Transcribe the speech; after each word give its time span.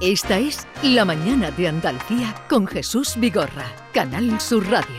Esta 0.00 0.38
es 0.38 0.64
La 0.84 1.04
Mañana 1.04 1.50
de 1.50 1.66
Andalucía 1.66 2.32
con 2.48 2.68
Jesús 2.68 3.14
Vigorra, 3.16 3.66
Canal 3.92 4.40
Sur 4.40 4.64
Radio. 4.70 4.94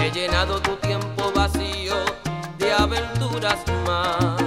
He 0.00 0.08
llenado 0.12 0.62
tu 0.62 0.76
tiempo 0.76 1.32
vacío 1.34 1.96
de 2.58 2.72
aventuras 2.72 3.58
más 3.84 4.40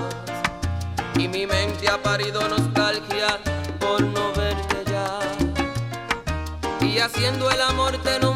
y 1.15 1.27
mi 1.27 1.45
mente 1.45 1.89
ha 1.89 2.01
parido 2.01 2.47
nostalgia 2.47 3.37
por 3.77 4.01
no 4.01 4.31
verte 4.31 4.89
ya 4.89 5.19
y 6.79 6.97
haciendo 6.99 7.51
el 7.51 7.59
amor 7.59 7.91
te 7.97 8.15
he 8.15 8.30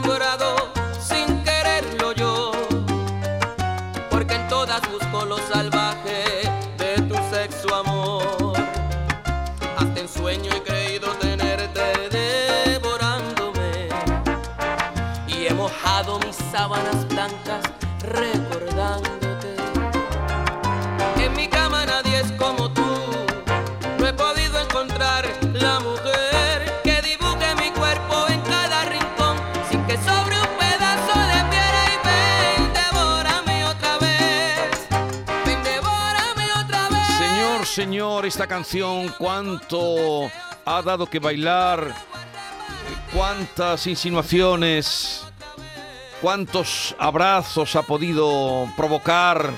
esta 38.25 38.47
canción, 38.47 39.13
cuánto 39.19 40.31
ha 40.65 40.81
dado 40.81 41.05
que 41.05 41.19
bailar, 41.19 41.93
cuántas 43.13 43.85
insinuaciones, 43.85 45.23
cuántos 46.21 46.95
abrazos 46.97 47.75
ha 47.75 47.83
podido 47.83 48.67
provocar. 48.75 49.51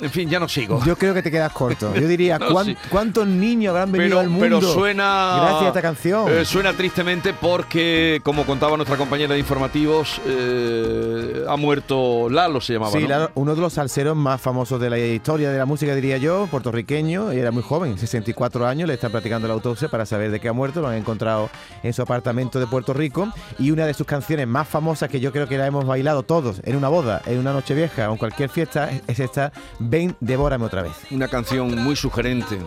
En 0.00 0.10
fin, 0.10 0.28
ya 0.28 0.38
no 0.38 0.48
sigo. 0.48 0.82
Yo 0.84 0.96
creo 0.96 1.14
que 1.14 1.22
te 1.22 1.30
quedas 1.30 1.52
corto. 1.52 1.94
Yo 1.94 2.06
diría, 2.06 2.38
No, 2.46 2.48
¿cuán- 2.50 2.66
sí. 2.66 2.76
¿cuántos 2.90 3.26
niños 3.26 3.70
habrán 3.70 3.92
venido 3.92 4.10
pero, 4.10 4.20
al 4.20 4.28
mundo? 4.28 4.58
pero 4.60 4.72
suena. 4.72 5.36
Gracias 5.40 5.62
a 5.62 5.66
esta 5.68 5.82
canción. 5.82 6.30
eh, 6.30 6.44
suena 6.44 6.72
tristemente 6.74 7.32
porque, 7.32 8.20
como 8.22 8.44
contaba 8.44 8.76
nuestra 8.76 8.96
compañera 8.96 9.32
de 9.34 9.38
informativos, 9.40 10.20
eh, 10.26 11.44
ha 11.48 11.56
muerto 11.56 12.28
Lalo, 12.30 12.60
se 12.60 12.74
llamaba. 12.74 12.92
Sí, 12.92 13.00
¿no? 13.00 13.06
claro, 13.06 13.30
uno 13.34 13.54
de 13.54 13.60
los 13.60 13.72
salseros 13.72 14.16
más 14.16 14.40
famosos 14.40 14.80
de 14.80 14.90
la 14.90 14.98
historia 14.98 15.50
de 15.50 15.58
la 15.58 15.66
música, 15.66 15.94
diría 15.94 16.16
yo, 16.18 16.46
puertorriqueño, 16.50 17.32
y 17.32 17.38
era 17.38 17.50
muy 17.50 17.62
joven, 17.62 17.98
64 17.98 18.66
años, 18.66 18.88
le 18.88 18.94
están 18.94 19.10
practicando 19.12 19.48
la 19.48 19.54
autopsia 19.54 19.88
para 19.88 20.06
saber 20.06 20.30
de 20.30 20.40
qué 20.40 20.48
ha 20.48 20.52
muerto, 20.52 20.80
lo 20.80 20.88
han 20.88 20.94
encontrado 20.96 21.50
en 21.82 21.92
su 21.92 22.02
apartamento 22.02 22.58
de 22.60 22.66
Puerto 22.66 22.92
Rico, 22.92 23.28
y 23.58 23.70
una 23.70 23.86
de 23.86 23.94
sus 23.94 24.06
canciones 24.06 24.46
más 24.46 24.68
famosas 24.68 25.08
que 25.08 25.20
yo 25.20 25.32
creo 25.32 25.48
que 25.48 25.58
la 25.58 25.66
hemos 25.66 25.86
bailado 25.86 26.22
todos 26.22 26.60
en 26.64 26.76
una 26.76 26.88
boda, 26.88 27.22
en 27.26 27.38
una 27.38 27.52
noche 27.52 27.74
vieja 27.74 28.08
o 28.08 28.12
en 28.12 28.18
cualquier 28.18 28.48
fiesta, 28.50 28.90
es 29.06 29.20
esta, 29.20 29.52
Ven, 29.88 30.16
devórame 30.20 30.64
otra 30.64 30.82
vez. 30.82 30.92
Una 31.10 31.28
canción 31.28 31.76
muy 31.82 31.94
sugerente. 31.94 32.58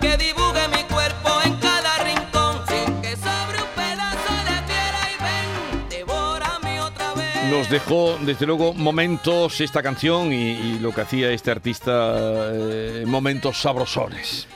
que 0.00 0.16
dibuje 0.16 0.68
mi 0.68 0.84
cuerpo 0.84 1.30
en 1.44 1.56
cada 1.56 1.98
rincón 2.04 2.60
sin 2.68 3.00
que 3.02 3.16
sobre 3.16 3.58
un 3.58 3.68
pedazo 3.74 4.32
de 4.44 4.62
piedra 4.66 5.00
y 5.10 5.22
ven, 5.24 5.88
devórame 5.90 6.80
otra 6.80 7.14
vez. 7.14 7.50
Nos 7.50 7.68
dejó, 7.68 8.16
desde 8.20 8.46
luego, 8.46 8.72
momentos 8.72 9.60
esta 9.60 9.82
canción 9.82 10.32
y, 10.32 10.52
y 10.52 10.78
lo 10.78 10.92
que 10.92 11.00
hacía 11.00 11.30
este 11.30 11.50
artista, 11.50 12.14
eh, 12.52 13.04
momentos 13.06 13.60
sabrosones. 13.60 14.46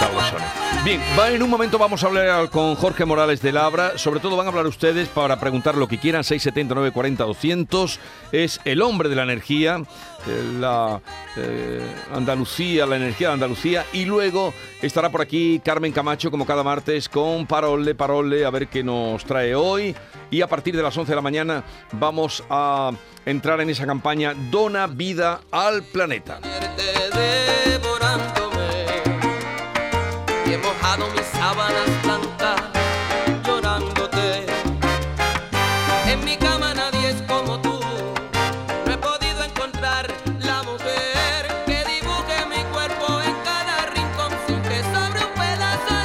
Sabrosones. 0.00 0.48
Bien, 0.82 0.98
en 1.28 1.42
un 1.42 1.50
momento 1.50 1.76
vamos 1.76 2.02
a 2.02 2.06
hablar 2.06 2.48
con 2.48 2.74
Jorge 2.74 3.04
Morales 3.04 3.42
de 3.42 3.52
Labra. 3.52 3.98
Sobre 3.98 4.18
todo 4.18 4.34
van 4.34 4.46
a 4.46 4.48
hablar 4.48 4.66
ustedes 4.66 5.08
para 5.08 5.38
preguntar 5.38 5.74
lo 5.74 5.86
que 5.88 5.98
quieran. 5.98 6.24
679 6.24 6.90
40 6.90 7.24
200 7.24 8.00
Es 8.32 8.60
el 8.64 8.80
hombre 8.80 9.10
de 9.10 9.14
la 9.14 9.24
energía, 9.24 9.82
eh, 10.26 10.52
la 10.58 11.02
eh, 11.36 11.86
Andalucía, 12.14 12.86
la 12.86 12.96
energía 12.96 13.28
de 13.28 13.34
Andalucía. 13.34 13.84
Y 13.92 14.06
luego 14.06 14.54
estará 14.80 15.10
por 15.10 15.20
aquí 15.20 15.60
Carmen 15.62 15.92
Camacho, 15.92 16.30
como 16.30 16.46
cada 16.46 16.62
martes, 16.62 17.10
con 17.10 17.46
Parole, 17.46 17.94
Parole, 17.94 18.46
a 18.46 18.50
ver 18.50 18.68
qué 18.68 18.82
nos 18.82 19.22
trae 19.26 19.54
hoy. 19.54 19.94
Y 20.30 20.40
a 20.40 20.46
partir 20.46 20.74
de 20.74 20.82
las 20.82 20.96
11 20.96 21.12
de 21.12 21.16
la 21.16 21.22
mañana 21.22 21.62
vamos 21.92 22.42
a 22.48 22.90
entrar 23.26 23.60
en 23.60 23.68
esa 23.68 23.84
campaña 23.84 24.32
Dona 24.50 24.86
vida 24.86 25.42
al 25.50 25.82
planeta. 25.82 26.40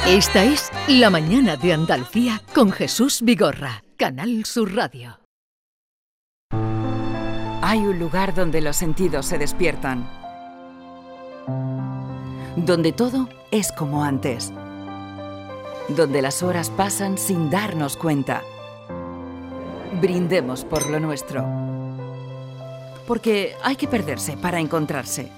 Esta 0.08 0.44
es 0.44 0.70
La 0.86 1.10
Mañana 1.10 1.56
de 1.56 1.72
Andalucía 1.72 2.40
con 2.54 2.70
Jesús 2.70 3.22
Vigorra, 3.22 3.82
Canal 3.96 4.44
Sur 4.44 4.72
Radio. 4.72 5.18
Hay 7.60 7.80
un 7.80 7.98
lugar 7.98 8.32
donde 8.32 8.60
los 8.60 8.76
sentidos 8.76 9.26
se 9.26 9.36
despiertan. 9.36 10.08
Donde 12.54 12.92
todo 12.92 13.28
es 13.50 13.72
como 13.72 14.04
antes. 14.04 14.52
Donde 15.88 16.22
las 16.22 16.44
horas 16.44 16.70
pasan 16.70 17.18
sin 17.18 17.50
darnos 17.50 17.96
cuenta. 17.96 18.44
Brindemos 20.00 20.64
por 20.64 20.88
lo 20.88 21.00
nuestro. 21.00 21.44
Porque 23.08 23.56
hay 23.60 23.74
que 23.74 23.88
perderse 23.88 24.36
para 24.36 24.60
encontrarse. 24.60 25.32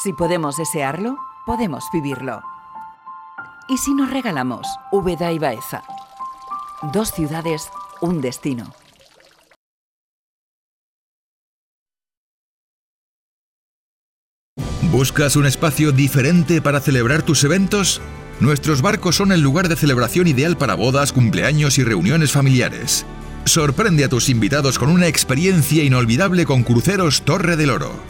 Si 0.00 0.12
podemos 0.12 0.56
desearlo, 0.56 1.16
podemos 1.44 1.82
vivirlo. 1.92 2.40
¿Y 3.70 3.78
si 3.78 3.94
nos 3.94 4.10
regalamos 4.10 4.66
Úbeda 4.90 5.30
y 5.30 5.38
Baeza? 5.38 5.84
Dos 6.92 7.12
ciudades, 7.12 7.70
un 8.00 8.20
destino. 8.20 8.74
¿Buscas 14.90 15.36
un 15.36 15.46
espacio 15.46 15.92
diferente 15.92 16.60
para 16.60 16.80
celebrar 16.80 17.22
tus 17.22 17.44
eventos? 17.44 18.00
Nuestros 18.40 18.82
barcos 18.82 19.14
son 19.14 19.30
el 19.30 19.40
lugar 19.40 19.68
de 19.68 19.76
celebración 19.76 20.26
ideal 20.26 20.56
para 20.56 20.74
bodas, 20.74 21.12
cumpleaños 21.12 21.78
y 21.78 21.84
reuniones 21.84 22.32
familiares. 22.32 23.06
Sorprende 23.44 24.02
a 24.02 24.08
tus 24.08 24.30
invitados 24.30 24.80
con 24.80 24.90
una 24.90 25.06
experiencia 25.06 25.84
inolvidable 25.84 26.44
con 26.44 26.64
Cruceros 26.64 27.22
Torre 27.22 27.56
del 27.56 27.70
Oro. 27.70 28.09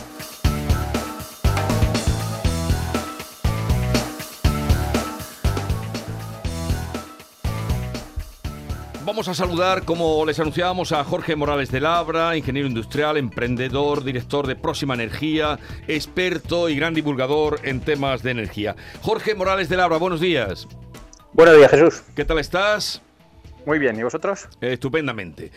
Vamos 9.21 9.39
a 9.39 9.45
saludar, 9.45 9.85
como 9.85 10.25
les 10.25 10.39
anunciábamos, 10.39 10.91
a 10.91 11.03
Jorge 11.03 11.35
Morales 11.35 11.69
de 11.69 11.79
Labra, 11.79 12.35
ingeniero 12.35 12.67
industrial, 12.67 13.17
emprendedor, 13.17 14.03
director 14.03 14.47
de 14.47 14.55
Próxima 14.55 14.95
Energía, 14.95 15.59
experto 15.87 16.69
y 16.69 16.75
gran 16.75 16.95
divulgador 16.95 17.59
en 17.61 17.81
temas 17.81 18.23
de 18.23 18.31
energía. 18.31 18.75
Jorge 19.03 19.35
Morales 19.35 19.69
de 19.69 19.77
Labra, 19.77 19.97
buenos 19.97 20.21
días. 20.21 20.67
Buenos 21.33 21.55
días, 21.55 21.69
Jesús. 21.69 22.01
¿Qué 22.15 22.25
tal 22.25 22.39
estás? 22.39 23.03
Muy 23.67 23.77
bien, 23.77 23.95
¿y 23.99 24.01
vosotros? 24.01 24.47
estupendamente. 24.59 25.51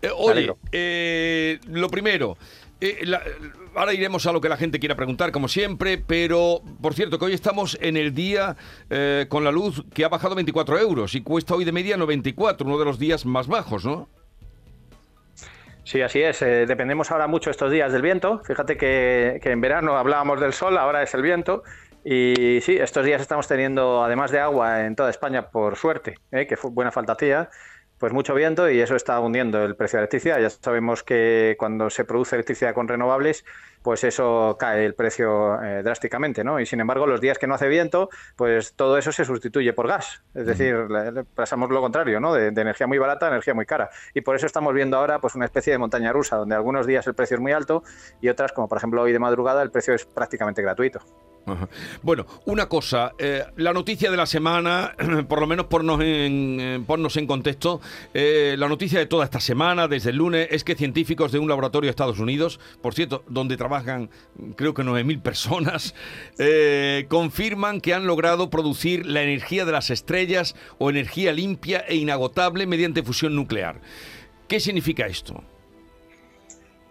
Eh, 0.00 0.10
oye, 0.16 0.54
eh, 0.70 1.58
lo 1.66 1.88
primero, 1.88 2.38
eh, 2.80 3.04
ahora 3.74 3.92
iremos 3.92 4.26
a 4.26 4.32
lo 4.32 4.40
que 4.40 4.48
la 4.48 4.56
gente 4.56 4.78
quiera 4.78 4.94
preguntar, 4.94 5.32
como 5.32 5.48
siempre, 5.48 5.98
pero 5.98 6.62
por 6.80 6.94
cierto 6.94 7.18
que 7.18 7.24
hoy 7.24 7.32
estamos 7.32 7.76
en 7.80 7.96
el 7.96 8.14
día 8.14 8.56
eh, 8.88 9.26
con 9.28 9.42
la 9.42 9.50
luz 9.50 9.84
que 9.92 10.04
ha 10.04 10.08
bajado 10.08 10.34
24 10.36 10.78
euros 10.78 11.14
y 11.14 11.22
cuesta 11.22 11.54
hoy 11.54 11.64
de 11.64 11.72
media 11.72 11.96
94, 11.96 12.66
uno 12.66 12.78
de 12.78 12.84
los 12.84 12.98
días 12.98 13.26
más 13.26 13.48
bajos, 13.48 13.84
¿no? 13.84 14.08
Sí, 15.82 16.02
así 16.02 16.20
es. 16.20 16.42
Eh, 16.42 16.66
dependemos 16.66 17.10
ahora 17.10 17.26
mucho 17.26 17.50
estos 17.50 17.72
días 17.72 17.92
del 17.92 18.02
viento. 18.02 18.42
Fíjate 18.44 18.76
que, 18.76 19.40
en 19.42 19.60
verano 19.60 19.96
hablábamos 19.96 20.38
del 20.38 20.52
sol, 20.52 20.76
ahora 20.76 21.02
es 21.02 21.14
el 21.14 21.22
viento. 21.22 21.62
Y 22.04 22.60
sí, 22.60 22.76
estos 22.76 23.04
días 23.04 23.20
estamos 23.22 23.48
teniendo, 23.48 24.04
además 24.04 24.30
de 24.30 24.38
agua 24.38 24.84
en 24.84 24.94
toda 24.94 25.10
España, 25.10 25.48
por 25.48 25.76
suerte, 25.76 26.16
que 26.30 26.56
fue 26.56 26.70
buena 26.70 26.92
falta 26.92 27.16
tía 27.16 27.48
pues 27.98 28.12
mucho 28.12 28.34
viento 28.34 28.70
y 28.70 28.80
eso 28.80 28.96
está 28.96 29.18
hundiendo 29.20 29.64
el 29.64 29.76
precio 29.76 29.96
de 29.96 30.00
la 30.00 30.02
electricidad. 30.04 30.40
Ya 30.40 30.50
sabemos 30.50 31.02
que 31.02 31.56
cuando 31.58 31.90
se 31.90 32.04
produce 32.04 32.36
electricidad 32.36 32.74
con 32.74 32.88
renovables, 32.88 33.44
pues 33.82 34.04
eso 34.04 34.56
cae 34.58 34.84
el 34.84 34.94
precio 34.94 35.62
eh, 35.62 35.82
drásticamente, 35.82 36.44
¿no? 36.44 36.60
Y 36.60 36.66
sin 36.66 36.80
embargo, 36.80 37.06
los 37.06 37.20
días 37.20 37.38
que 37.38 37.46
no 37.46 37.54
hace 37.54 37.68
viento, 37.68 38.08
pues 38.36 38.74
todo 38.74 38.98
eso 38.98 39.12
se 39.12 39.24
sustituye 39.24 39.72
por 39.72 39.88
gas. 39.88 40.22
Es 40.34 40.46
decir, 40.46 40.76
pasamos 41.34 41.70
lo 41.70 41.80
contrario, 41.80 42.20
¿no? 42.20 42.34
De, 42.34 42.50
de, 42.50 42.60
energía 42.60 42.86
muy 42.86 42.98
barata 42.98 43.26
a 43.26 43.30
energía 43.30 43.54
muy 43.54 43.66
cara. 43.66 43.90
Y 44.14 44.20
por 44.20 44.36
eso 44.36 44.46
estamos 44.46 44.74
viendo 44.74 44.96
ahora 44.96 45.20
pues 45.20 45.34
una 45.34 45.44
especie 45.44 45.72
de 45.72 45.78
montaña 45.78 46.12
rusa, 46.12 46.36
donde 46.36 46.54
algunos 46.54 46.86
días 46.86 47.06
el 47.06 47.14
precio 47.14 47.36
es 47.36 47.40
muy 47.40 47.52
alto 47.52 47.82
y 48.20 48.28
otras, 48.28 48.52
como 48.52 48.68
por 48.68 48.78
ejemplo 48.78 49.02
hoy 49.02 49.12
de 49.12 49.18
madrugada, 49.18 49.62
el 49.62 49.70
precio 49.70 49.94
es 49.94 50.04
prácticamente 50.04 50.62
gratuito. 50.62 51.00
Bueno, 52.02 52.26
una 52.46 52.68
cosa, 52.68 53.12
eh, 53.18 53.44
la 53.56 53.72
noticia 53.72 54.10
de 54.10 54.16
la 54.16 54.26
semana, 54.26 54.94
por 55.28 55.40
lo 55.40 55.46
menos 55.46 55.66
ponnos 55.66 56.00
en, 56.00 56.58
eh, 56.60 56.84
en 56.86 57.26
contexto, 57.26 57.80
eh, 58.14 58.56
la 58.58 58.68
noticia 58.68 58.98
de 58.98 59.06
toda 59.06 59.24
esta 59.24 59.40
semana, 59.40 59.88
desde 59.88 60.10
el 60.10 60.16
lunes, 60.16 60.48
es 60.50 60.64
que 60.64 60.74
científicos 60.74 61.32
de 61.32 61.38
un 61.38 61.48
laboratorio 61.48 61.88
de 61.88 61.90
Estados 61.90 62.18
Unidos, 62.18 62.60
por 62.82 62.94
cierto, 62.94 63.24
donde 63.28 63.56
trabajan 63.56 64.10
creo 64.56 64.74
que 64.74 64.82
9.000 64.82 65.22
personas, 65.22 65.94
confirman 67.08 67.80
que 67.80 67.94
han 67.94 68.06
logrado 68.06 68.50
producir 68.50 69.06
la 69.06 69.22
energía 69.22 69.64
de 69.64 69.72
las 69.72 69.90
estrellas 69.90 70.54
o 70.78 70.90
energía 70.90 71.32
limpia 71.32 71.80
e 71.80 71.96
inagotable 71.96 72.66
mediante 72.66 73.02
fusión 73.02 73.34
nuclear. 73.34 73.80
¿Qué 74.46 74.60
significa 74.60 75.06
esto? 75.06 75.44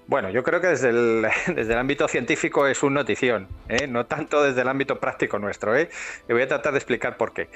Bueno, 0.07 0.29
yo 0.29 0.41
creo 0.41 0.61
que 0.61 0.67
desde 0.67 0.89
el, 0.89 1.27
desde 1.55 1.73
el 1.73 1.79
ámbito 1.79 2.07
científico 2.07 2.65
es 2.67 2.81
un 2.83 2.93
notición, 2.93 3.47
¿eh? 3.67 3.87
no 3.87 4.05
tanto 4.05 4.41
desde 4.41 4.61
el 4.61 4.67
ámbito 4.69 4.99
práctico 4.99 5.37
nuestro. 5.37 5.75
¿eh? 5.75 5.89
Y 6.27 6.33
voy 6.33 6.41
a 6.41 6.47
tratar 6.47 6.71
de 6.71 6.79
explicar 6.79 7.17
por 7.17 7.33
qué. 7.33 7.49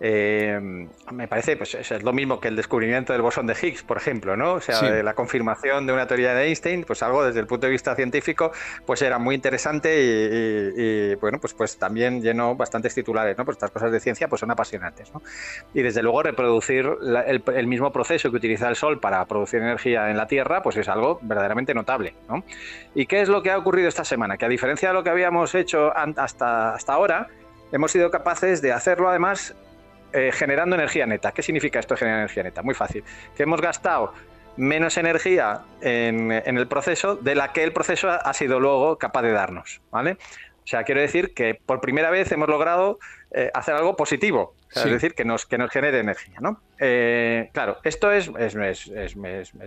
Eh, 0.00 0.88
me 1.12 1.26
parece, 1.26 1.56
pues 1.56 1.74
es 1.74 2.02
lo 2.02 2.12
mismo 2.12 2.38
que 2.40 2.48
el 2.48 2.56
descubrimiento 2.56 3.12
del 3.12 3.22
bosón 3.22 3.46
de 3.46 3.56
Higgs, 3.60 3.82
por 3.82 3.96
ejemplo, 3.96 4.36
¿no? 4.36 4.54
O 4.54 4.60
sea, 4.60 4.80
la 5.02 5.14
confirmación 5.14 5.86
de 5.86 5.92
una 5.92 6.06
teoría 6.06 6.34
de 6.34 6.44
Einstein, 6.44 6.84
pues 6.84 7.02
algo 7.02 7.24
desde 7.24 7.40
el 7.40 7.46
punto 7.46 7.66
de 7.66 7.72
vista 7.72 7.96
científico, 7.96 8.52
pues 8.86 9.02
era 9.02 9.18
muy 9.18 9.34
interesante 9.34 9.92
y, 10.76 11.14
bueno, 11.16 11.38
pues, 11.40 11.54
pues 11.54 11.78
también 11.78 12.22
llenó 12.22 12.54
bastantes 12.54 12.94
titulares, 12.94 13.36
¿no? 13.36 13.44
Pues 13.44 13.56
estas 13.56 13.70
cosas 13.70 13.90
de 13.90 13.98
ciencia 13.98 14.28
pues 14.28 14.40
son 14.40 14.50
apasionantes, 14.50 15.12
¿no? 15.12 15.22
Y 15.74 15.82
desde 15.82 16.02
luego 16.02 16.22
reproducir 16.22 16.88
el, 17.26 17.66
mismo 17.66 17.92
proceso 17.92 18.30
que 18.30 18.36
utiliza 18.36 18.68
el 18.68 18.76
Sol 18.76 19.00
para 19.00 19.24
producir 19.26 19.60
energía 19.60 20.10
en 20.10 20.16
la 20.16 20.26
Tierra, 20.26 20.62
pues 20.62 20.76
es 20.76 20.88
algo 20.88 21.18
verdaderamente 21.22 21.74
notable, 21.74 21.97
¿no? 22.28 22.44
¿Y 22.94 23.06
qué 23.06 23.20
es 23.20 23.28
lo 23.28 23.42
que 23.42 23.50
ha 23.50 23.58
ocurrido 23.58 23.88
esta 23.88 24.04
semana? 24.04 24.36
Que 24.36 24.44
a 24.44 24.48
diferencia 24.48 24.88
de 24.88 24.94
lo 24.94 25.02
que 25.02 25.10
habíamos 25.10 25.54
hecho 25.54 25.92
hasta, 25.96 26.74
hasta 26.74 26.92
ahora, 26.92 27.28
hemos 27.72 27.90
sido 27.90 28.10
capaces 28.10 28.62
de 28.62 28.72
hacerlo 28.72 29.08
además 29.08 29.54
eh, 30.12 30.30
generando 30.32 30.76
energía 30.76 31.06
neta. 31.06 31.32
¿Qué 31.32 31.42
significa 31.42 31.78
esto 31.78 31.94
de 31.94 31.98
generar 31.98 32.20
energía 32.20 32.42
neta? 32.42 32.62
Muy 32.62 32.74
fácil. 32.74 33.04
Que 33.36 33.42
hemos 33.42 33.60
gastado 33.60 34.14
menos 34.56 34.96
energía 34.96 35.62
en, 35.80 36.32
el 36.32 36.66
proceso 36.66 37.14
de 37.14 37.34
la 37.34 37.52
que 37.52 37.62
el 37.62 37.72
proceso 37.72 38.10
ha 38.10 38.32
sido 38.34 38.58
luego 38.58 38.98
capaz 38.98 39.22
de 39.22 39.32
darnos. 39.32 39.80
¿vale? 39.90 40.12
O 40.12 40.66
sea, 40.66 40.84
quiero 40.84 41.00
decir 41.00 41.34
que 41.34 41.54
por 41.54 41.80
primera 41.80 42.10
vez 42.10 42.30
hemos 42.32 42.48
logrado 42.48 42.98
eh, 43.32 43.50
hacer 43.54 43.74
algo 43.74 43.96
positivo, 43.96 44.54
es 44.74 44.84
decir, 44.84 45.14
que 45.14 45.24
nos, 45.24 45.46
que 45.46 45.58
nos 45.58 45.70
genere 45.70 46.00
energía. 46.00 46.38
¿no? 46.40 46.60
Eh, 46.80 47.50
claro, 47.52 47.78
esto 47.82 48.12
es, 48.12 48.30
es, 48.38 48.86
es, 48.88 49.16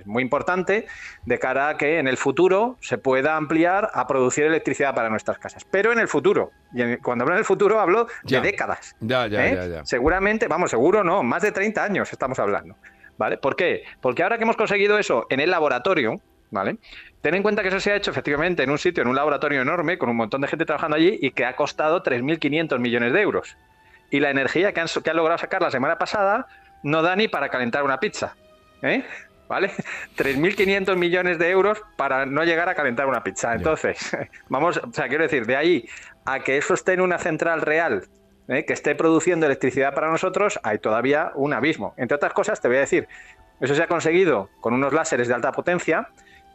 muy 0.05 0.23
importante 0.23 0.87
de 1.25 1.39
cara 1.39 1.69
a 1.69 1.77
que 1.77 1.99
en 1.99 2.07
el 2.07 2.15
futuro 2.15 2.77
se 2.79 2.97
pueda 2.97 3.35
ampliar 3.35 3.89
a 3.93 4.07
producir 4.07 4.45
electricidad 4.45 4.95
para 4.95 5.09
nuestras 5.09 5.37
casas. 5.37 5.65
Pero 5.65 5.91
en 5.91 5.99
el 5.99 6.07
futuro, 6.07 6.51
y 6.73 6.97
cuando 6.97 7.23
hablo 7.23 7.35
en 7.35 7.39
el 7.39 7.45
futuro 7.45 7.79
hablo 7.79 8.07
de 8.23 8.39
décadas. 8.39 8.95
Ya, 9.01 9.27
ya, 9.27 9.45
¿eh? 9.45 9.55
ya, 9.55 9.65
ya. 9.67 9.85
Seguramente, 9.85 10.47
vamos, 10.47 10.71
seguro 10.71 11.03
no, 11.03 11.21
más 11.21 11.41
de 11.41 11.51
30 11.51 11.83
años 11.83 12.11
estamos 12.11 12.39
hablando. 12.39 12.75
¿Vale? 13.17 13.37
¿Por 13.37 13.55
qué? 13.55 13.83
Porque 13.99 14.23
ahora 14.23 14.37
que 14.37 14.43
hemos 14.43 14.55
conseguido 14.55 14.97
eso 14.97 15.27
en 15.29 15.41
el 15.41 15.51
laboratorio, 15.51 16.21
¿vale? 16.49 16.77
Ten 17.21 17.35
en 17.35 17.43
cuenta 17.43 17.61
que 17.61 17.67
eso 17.67 17.79
se 17.79 17.91
ha 17.91 17.95
hecho 17.95 18.09
efectivamente 18.09 18.63
en 18.63 18.71
un 18.71 18.79
sitio, 18.79 19.03
en 19.03 19.09
un 19.09 19.15
laboratorio 19.15 19.61
enorme, 19.61 19.97
con 19.97 20.09
un 20.09 20.15
montón 20.15 20.41
de 20.41 20.47
gente 20.47 20.65
trabajando 20.65 20.97
allí 20.97 21.19
y 21.21 21.31
que 21.31 21.45
ha 21.45 21.55
costado 21.55 22.01
3.500 22.01 22.79
millones 22.79 23.13
de 23.13 23.21
euros. 23.21 23.57
Y 24.09 24.21
la 24.21 24.31
energía 24.31 24.73
que 24.73 24.81
han, 24.81 24.87
que 24.87 25.09
han 25.09 25.17
logrado 25.17 25.37
sacar 25.37 25.61
la 25.61 25.69
semana 25.69 25.97
pasada 25.97 26.47
no 26.83 27.01
da 27.01 27.15
ni 27.15 27.27
para 27.27 27.50
calentar 27.50 27.83
una 27.83 28.00
pizza. 28.00 28.35
¿eh? 28.81 29.03
¿Vale? 29.47 29.71
3.500 30.17 30.95
millones 30.95 31.38
de 31.38 31.50
euros 31.50 31.81
para 31.97 32.25
no 32.25 32.43
llegar 32.43 32.69
a 32.69 32.75
calentar 32.75 33.07
una 33.07 33.23
pizza. 33.23 33.53
Entonces, 33.53 34.15
vamos, 34.50 34.77
o 34.77 34.93
sea, 34.93 35.07
quiero 35.07 35.23
decir, 35.23 35.45
de 35.45 35.55
ahí 35.55 35.89
a 36.25 36.39
que 36.39 36.57
eso 36.57 36.73
esté 36.73 36.93
en 36.93 37.01
una 37.01 37.17
central 37.17 37.61
real 37.61 38.07
¿eh? 38.47 38.65
que 38.65 38.73
esté 38.73 38.95
produciendo 38.95 39.45
electricidad 39.45 39.93
para 39.93 40.09
nosotros, 40.09 40.59
hay 40.63 40.79
todavía 40.79 41.31
un 41.35 41.53
abismo. 41.53 41.93
Entre 41.97 42.15
otras 42.15 42.33
cosas, 42.33 42.61
te 42.61 42.67
voy 42.67 42.77
a 42.77 42.81
decir, 42.81 43.07
eso 43.59 43.75
se 43.75 43.83
ha 43.83 43.88
conseguido 43.88 44.50
con 44.59 44.73
unos 44.73 44.93
láseres 44.93 45.27
de 45.27 45.33
alta 45.33 45.51
potencia 45.51 46.09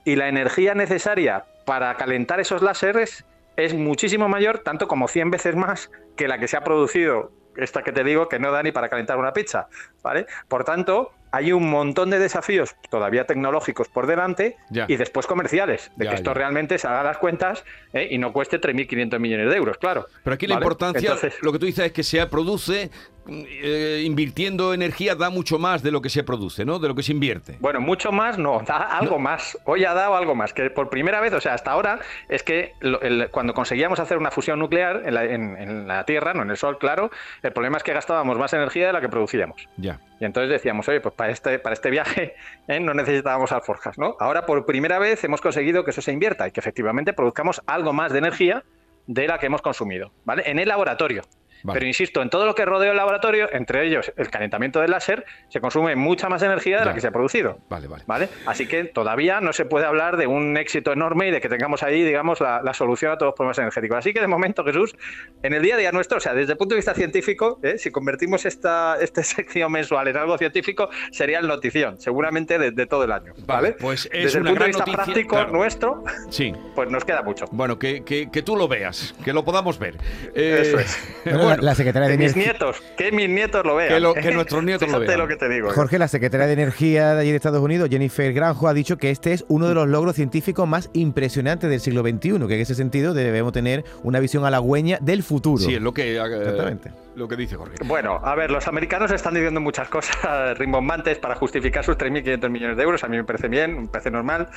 y 0.04 0.16
la 0.16 0.28
energía 0.28 0.74
necesaria 0.74 1.44
para 1.64 1.94
calentar 1.96 2.40
esos 2.40 2.62
láseres 2.62 3.24
es 3.56 3.74
muchísimo 3.74 4.28
mayor, 4.28 4.58
tanto 4.58 4.86
como 4.86 5.08
100 5.08 5.30
veces 5.30 5.56
más 5.56 5.90
que 6.16 6.28
la 6.28 6.38
que 6.38 6.46
se 6.46 6.56
ha 6.56 6.62
producido, 6.62 7.32
esta 7.56 7.82
que 7.82 7.92
te 7.92 8.04
digo, 8.04 8.28
que 8.28 8.38
no 8.38 8.50
da 8.52 8.62
ni 8.62 8.72
para 8.72 8.88
calentar 8.88 9.18
una 9.18 9.32
pizza, 9.32 9.68
¿vale? 10.02 10.26
Por 10.48 10.64
tanto, 10.64 11.12
hay 11.32 11.52
un 11.52 11.68
montón 11.70 12.10
de 12.10 12.18
desafíos 12.18 12.74
todavía 12.90 13.24
tecnológicos 13.26 13.88
por 13.88 14.06
delante 14.06 14.56
Ya. 14.70 14.86
y 14.88 14.96
después 14.96 15.26
comerciales, 15.26 15.90
de 15.96 16.04
Ya, 16.04 16.10
que 16.10 16.16
esto 16.16 16.30
ya. 16.30 16.34
realmente 16.34 16.78
se 16.78 16.86
haga 16.86 17.02
las 17.02 17.18
cuentas 17.18 17.64
¿eh? 17.92 18.08
y 18.10 18.18
no 18.18 18.32
cueste 18.32 18.60
3.500 18.60 19.18
millones 19.18 19.50
de 19.50 19.56
euros, 19.56 19.78
claro. 19.78 20.06
Pero 20.24 20.34
aquí 20.34 20.46
la 20.46 20.54
¿Vale? 20.54 20.64
importancia, 20.64 21.00
Entonces, 21.12 21.34
lo 21.42 21.52
que 21.52 21.58
tú 21.58 21.66
dices 21.66 21.86
es 21.86 21.92
que 21.92 22.02
se 22.02 22.24
produce 22.26 22.90
eh, 23.28 24.02
invirtiendo 24.06 24.72
energía 24.72 25.16
da 25.16 25.30
mucho 25.30 25.58
más 25.58 25.82
de 25.82 25.90
lo 25.90 26.00
que 26.00 26.08
se 26.08 26.22
produce, 26.22 26.64
¿no? 26.64 26.78
De 26.78 26.86
lo 26.86 26.94
que 26.94 27.02
se 27.02 27.10
invierte. 27.12 27.56
Bueno, 27.60 27.80
mucho 27.80 28.12
más 28.12 28.38
no, 28.38 28.62
da 28.64 28.76
algo 28.76 29.18
más. 29.18 29.58
Hoy 29.64 29.84
ha 29.84 29.94
dado 29.94 30.14
algo 30.16 30.36
más, 30.36 30.52
que 30.52 30.70
por 30.70 30.88
primera 30.90 31.20
vez, 31.20 31.32
o 31.32 31.40
sea, 31.40 31.54
hasta 31.54 31.72
ahora, 31.72 31.98
es 32.28 32.44
que 32.44 32.74
lo- 32.80 33.00
el- 33.00 33.28
cuando 33.32 33.52
conseguíamos 33.52 33.98
hacer 33.98 34.16
una 34.18 34.30
fusión 34.30 34.60
nuclear 34.60 35.02
en 35.06 35.14
la, 35.14 35.24
en- 35.24 35.56
en 35.56 35.88
la 35.88 36.04
Tierra, 36.04 36.34
no 36.34 36.42
en 36.42 36.50
el 36.50 36.56
Sol, 36.56 36.78
claro, 36.78 37.10
el 37.42 37.52
problema 37.52 37.78
es 37.78 37.82
que 37.82 37.92
gastábamos 37.92 38.38
más 38.38 38.52
energía 38.52 38.86
de 38.86 38.92
la 38.92 39.00
que 39.00 39.08
producíamos. 39.08 39.68
Ya. 39.76 39.98
Y 40.20 40.24
entonces 40.24 40.48
decíamos, 40.50 40.88
oye, 40.88 41.00
pues 41.00 41.14
para 41.16 41.32
este, 41.32 41.58
para 41.58 41.74
este 41.74 41.90
viaje 41.90 42.34
¿eh? 42.68 42.80
no 42.80 42.94
necesitábamos 42.94 43.52
alforjas, 43.52 43.98
¿no? 43.98 44.16
Ahora 44.20 44.46
por 44.46 44.64
primera 44.66 44.98
vez 44.98 45.24
hemos 45.24 45.40
conseguido 45.40 45.84
que 45.84 45.90
eso 45.90 46.02
se 46.02 46.12
invierta 46.12 46.46
y 46.46 46.52
que 46.52 46.60
efectivamente 46.60 47.12
produzcamos 47.12 47.62
algo 47.66 47.92
más 47.92 48.12
de 48.12 48.18
energía 48.18 48.64
de 49.06 49.26
la 49.26 49.38
que 49.38 49.46
hemos 49.46 49.62
consumido, 49.62 50.12
¿vale? 50.24 50.42
En 50.46 50.58
el 50.58 50.68
laboratorio. 50.68 51.22
Vale. 51.66 51.78
Pero 51.78 51.86
insisto, 51.88 52.22
en 52.22 52.30
todo 52.30 52.46
lo 52.46 52.54
que 52.54 52.64
rodea 52.64 52.90
el 52.92 52.96
laboratorio, 52.96 53.48
entre 53.52 53.84
ellos 53.86 54.12
el 54.16 54.30
calentamiento 54.30 54.80
del 54.80 54.90
láser, 54.92 55.24
se 55.48 55.60
consume 55.60 55.96
mucha 55.96 56.28
más 56.28 56.42
energía 56.42 56.76
de 56.76 56.82
Ya. 56.82 56.86
la 56.86 56.94
que 56.94 57.00
se 57.00 57.08
ha 57.08 57.10
producido. 57.10 57.58
Vale, 57.68 57.86
vale. 57.88 58.04
¿Vale? 58.06 58.28
Así 58.46 58.66
que 58.66 58.84
todavía 58.84 59.40
no 59.40 59.52
se 59.52 59.64
puede 59.64 59.84
hablar 59.86 60.16
de 60.16 60.26
un 60.26 60.56
éxito 60.56 60.92
enorme 60.92 61.28
y 61.28 61.30
de 61.30 61.40
que 61.40 61.48
tengamos 61.48 61.82
ahí, 61.82 62.02
digamos, 62.02 62.40
la, 62.40 62.62
la 62.62 62.72
solución 62.74 63.12
a 63.12 63.18
todos 63.18 63.30
los 63.30 63.34
problemas 63.36 63.58
energéticos. 63.58 63.98
Así 63.98 64.12
que 64.14 64.20
de 64.20 64.26
momento, 64.28 64.64
Jesús, 64.64 64.94
en 65.42 65.52
el 65.54 65.62
día 65.62 65.74
a 65.74 65.78
día 65.78 65.92
nuestro, 65.92 66.18
o 66.18 66.20
sea, 66.20 66.34
desde 66.34 66.52
el 66.52 66.58
punto 66.58 66.74
de 66.74 66.78
vista 66.78 66.94
científico, 66.94 67.58
¿eh? 67.62 67.78
si 67.78 67.90
convertimos 67.90 68.46
esta, 68.46 68.96
esta 69.00 69.22
sección 69.24 69.72
mensual 69.72 70.08
en 70.08 70.16
algo 70.16 70.38
científico, 70.38 70.88
sería 71.10 71.40
el 71.40 71.48
notición, 71.48 72.00
seguramente 72.00 72.58
de, 72.58 72.70
de 72.70 72.86
todo 72.86 73.04
el 73.04 73.12
año. 73.12 73.32
¿Vale? 73.46 73.72
pues 73.72 74.08
es 74.12 74.24
desde 74.24 74.38
el 74.38 74.44
punto 74.44 74.60
de 74.60 74.66
vista 74.68 74.80
noticia, 74.84 75.04
práctico 75.04 75.34
claro. 75.36 75.52
nuestro, 75.52 76.04
Sí. 76.30 76.52
pues 76.74 76.90
nos 76.90 77.04
queda 77.04 77.22
mucho. 77.22 77.46
Bueno, 77.50 77.78
que, 77.78 78.04
que- 78.04 78.30
que 78.30 78.42
tú 78.42 78.56
lo 78.56 78.68
veas, 78.68 79.14
que 79.24 79.32
lo 79.32 79.44
podamos 79.44 79.78
ver. 79.78 79.96
Eh, 80.34 80.58
Eso 80.62 80.78
es. 80.78 80.98
Bueno, 81.24 81.55
la- 81.56 81.62
la 81.62 81.74
secretaria 81.74 82.08
de 82.08 82.16
Que 82.16 82.24
mis 82.24 82.32
Energía- 82.32 82.52
nietos, 82.52 82.82
que 82.96 83.12
mis 83.12 83.28
nietos 83.28 83.64
lo 83.64 83.76
vean. 83.76 83.88
Que 83.88 84.00
lo- 84.00 84.14
que 84.14 84.30
nuestros 84.32 84.64
nietos 84.64 84.88
lo 84.90 85.00
vean. 85.00 85.18
lo 85.18 85.28
que 85.28 85.36
te 85.36 85.48
digo. 85.48 85.68
¿eh? 85.70 85.72
Jorge, 85.74 85.98
la 85.98 86.08
secretaria 86.08 86.46
de 86.46 86.52
Energía 86.52 87.14
de 87.14 87.20
allí 87.20 87.30
de 87.30 87.36
Estados 87.36 87.60
Unidos, 87.62 87.88
Jennifer 87.90 88.32
Granjo, 88.32 88.68
ha 88.68 88.74
dicho 88.74 88.96
que 88.98 89.10
este 89.10 89.32
es 89.32 89.44
uno 89.48 89.68
de 89.68 89.74
los 89.74 89.88
logros 89.88 90.16
científicos 90.16 90.68
más 90.68 90.90
impresionantes 90.92 91.68
del 91.70 91.80
siglo 91.80 92.02
XXI, 92.02 92.46
que 92.46 92.54
en 92.54 92.60
ese 92.60 92.74
sentido 92.74 93.14
debemos 93.14 93.52
tener 93.52 93.84
una 94.02 94.20
visión 94.20 94.44
halagüeña 94.44 94.98
del 95.00 95.22
futuro. 95.22 95.62
Sí, 95.62 95.74
es 95.74 95.80
lo 95.82 95.92
que, 95.92 96.14
eh, 96.16 96.20
Exactamente. 96.22 96.90
Lo 97.16 97.26
que 97.26 97.34
dice 97.36 97.56
Jorge. 97.56 97.74
Bueno, 97.84 98.20
a 98.22 98.34
ver, 98.34 98.50
los 98.50 98.68
americanos 98.68 99.10
están 99.10 99.34
diciendo 99.34 99.60
muchas 99.60 99.88
cosas 99.88 100.16
rimbombantes 100.58 101.18
para 101.18 101.34
justificar 101.34 101.82
sus 101.84 101.96
3.500 101.96 102.48
millones 102.50 102.76
de 102.76 102.82
euros. 102.82 103.02
A 103.04 103.08
mí 103.08 103.16
me 103.16 103.24
parece 103.24 103.48
bien, 103.48 103.82
me 103.82 103.88
parece 103.88 104.10
normal. 104.10 104.48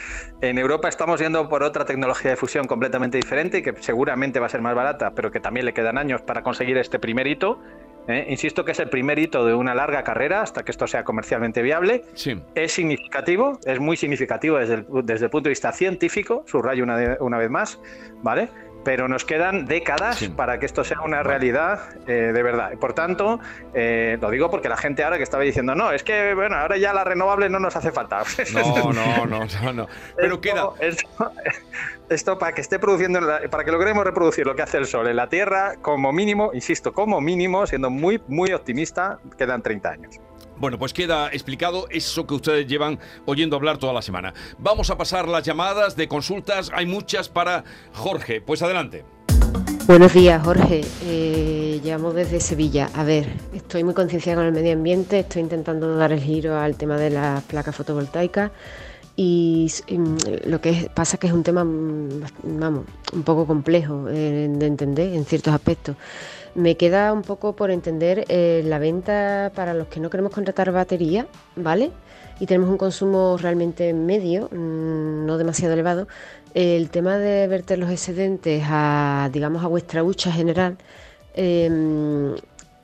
En 0.41 0.57
Europa 0.57 0.89
estamos 0.89 1.19
yendo 1.19 1.47
por 1.49 1.63
otra 1.63 1.85
tecnología 1.85 2.31
de 2.31 2.37
fusión 2.37 2.67
completamente 2.67 3.17
diferente 3.17 3.59
y 3.59 3.61
que 3.63 3.73
seguramente 3.79 4.39
va 4.39 4.45
a 4.45 4.49
ser 4.49 4.61
más 4.61 4.75
barata, 4.75 5.11
pero 5.15 5.31
que 5.31 5.39
también 5.39 5.65
le 5.65 5.73
quedan 5.73 5.97
años 5.97 6.21
para 6.21 6.43
conseguir 6.43 6.77
este 6.77 6.99
primer 6.99 7.27
hito. 7.27 7.59
¿eh? 8.07 8.25
Insisto 8.29 8.65
que 8.65 8.71
es 8.73 8.79
el 8.79 8.89
primer 8.89 9.19
hito 9.19 9.45
de 9.45 9.53
una 9.53 9.73
larga 9.73 10.03
carrera 10.03 10.41
hasta 10.41 10.63
que 10.63 10.71
esto 10.71 10.85
sea 10.87 11.03
comercialmente 11.03 11.61
viable. 11.61 12.03
Sí. 12.15 12.41
Es 12.55 12.73
significativo, 12.73 13.59
es 13.65 13.79
muy 13.79 13.95
significativo 13.97 14.57
desde 14.57 14.73
el, 14.75 14.85
desde 15.03 15.25
el 15.25 15.31
punto 15.31 15.45
de 15.47 15.51
vista 15.51 15.71
científico, 15.71 16.43
subrayo 16.47 16.83
una, 16.83 16.97
de- 16.97 17.17
una 17.21 17.37
vez 17.37 17.49
más, 17.49 17.79
¿vale? 18.21 18.49
Pero 18.83 19.07
nos 19.07 19.25
quedan 19.25 19.65
décadas 19.65 20.24
para 20.36 20.59
que 20.59 20.65
esto 20.65 20.83
sea 20.83 21.01
una 21.01 21.21
realidad 21.21 21.81
eh, 22.07 22.31
de 22.33 22.43
verdad. 22.43 22.74
Por 22.79 22.93
tanto, 22.93 23.39
eh, 23.74 24.17
lo 24.21 24.29
digo 24.29 24.50
porque 24.50 24.69
la 24.69 24.77
gente 24.77 25.03
ahora 25.03 25.17
que 25.17 25.24
estaba 25.24 25.43
diciendo, 25.43 25.75
no, 25.75 25.91
es 25.91 26.03
que 26.03 26.33
bueno, 26.33 26.55
ahora 26.55 26.77
ya 26.77 26.93
la 26.93 27.03
renovable 27.03 27.50
no 27.50 27.59
nos 27.59 27.75
hace 27.75 27.91
falta. 27.91 28.24
No, 28.53 28.91
no, 28.93 29.25
no, 29.25 29.45
no, 29.45 29.74
no. 29.74 29.88
Pero 30.15 30.41
queda. 30.41 30.69
Esto, 30.79 31.31
esto 32.09 32.39
para 32.39 32.53
que 32.53 32.62
esté 32.62 32.79
produciendo, 32.79 33.19
para 33.50 33.63
que 33.63 33.71
logremos 33.71 34.03
reproducir 34.03 34.45
lo 34.45 34.55
que 34.55 34.63
hace 34.63 34.77
el 34.77 34.86
Sol 34.86 35.07
en 35.07 35.15
la 35.15 35.27
Tierra, 35.27 35.75
como 35.81 36.12
mínimo, 36.12 36.51
insisto, 36.53 36.93
como 36.93 37.21
mínimo, 37.21 37.67
siendo 37.67 37.89
muy, 37.89 38.21
muy 38.27 38.51
optimista, 38.53 39.19
quedan 39.38 39.62
30 39.62 39.89
años. 39.89 40.19
Bueno, 40.59 40.77
pues 40.77 40.93
queda 40.93 41.29
explicado 41.29 41.87
eso 41.89 42.27
que 42.27 42.33
ustedes 42.33 42.67
llevan 42.67 42.99
oyendo 43.25 43.55
hablar 43.55 43.77
toda 43.77 43.93
la 43.93 44.01
semana. 44.01 44.33
Vamos 44.57 44.89
a 44.89 44.97
pasar 44.97 45.27
las 45.27 45.43
llamadas 45.43 45.95
de 45.95 46.07
consultas. 46.07 46.69
Hay 46.73 46.85
muchas 46.85 47.29
para 47.29 47.63
Jorge. 47.93 48.41
Pues 48.41 48.61
adelante. 48.61 49.05
Buenos 49.87 50.13
días, 50.13 50.43
Jorge. 50.43 50.81
Eh, 51.03 51.79
llamo 51.83 52.11
desde 52.11 52.39
Sevilla. 52.41 52.89
A 52.93 53.03
ver, 53.03 53.27
estoy 53.53 53.83
muy 53.83 53.93
concienciada 53.93 54.37
con 54.41 54.47
el 54.47 54.51
medio 54.53 54.73
ambiente, 54.73 55.19
estoy 55.19 55.41
intentando 55.41 55.95
dar 55.95 56.11
el 56.11 56.19
giro 56.21 56.57
al 56.59 56.75
tema 56.75 56.97
de 56.97 57.09
las 57.09 57.41
placas 57.43 57.75
fotovoltaicas 57.75 58.51
y 59.15 59.71
mm, 59.89 60.15
lo 60.45 60.61
que 60.61 60.69
es- 60.69 60.89
pasa 60.89 61.17
que 61.17 61.27
es 61.27 61.33
un 61.33 61.41
tema, 61.43 61.63
mm, 61.63 62.21
vamos, 62.59 62.83
un 63.13 63.23
poco 63.23 63.47
complejo 63.47 64.07
eh, 64.09 64.47
de 64.51 64.65
entender 64.67 65.13
en 65.15 65.25
ciertos 65.25 65.53
aspectos. 65.53 65.95
Me 66.59 66.75
queda 66.75 67.13
un 67.13 67.21
poco 67.21 67.55
por 67.55 67.71
entender 67.71 68.25
eh, 68.27 68.61
la 68.65 68.79
venta 68.79 69.49
para 69.55 69.73
los 69.73 69.87
que 69.87 70.01
no 70.01 70.09
queremos 70.09 70.33
contratar 70.33 70.73
batería, 70.73 71.25
¿vale? 71.55 71.89
Y 72.41 72.47
tenemos 72.47 72.69
un 72.69 72.77
consumo 72.77 73.37
realmente 73.37 73.93
medio, 73.93 74.49
mm, 74.51 75.25
no 75.25 75.37
demasiado 75.37 75.73
elevado. 75.73 76.09
El 76.53 76.89
tema 76.89 77.17
de 77.17 77.47
verter 77.47 77.79
los 77.79 77.89
excedentes 77.89 78.61
a, 78.67 79.29
digamos, 79.31 79.63
a 79.63 79.67
vuestra 79.67 80.03
hucha 80.03 80.33
general, 80.33 80.77
eh, 81.33 82.35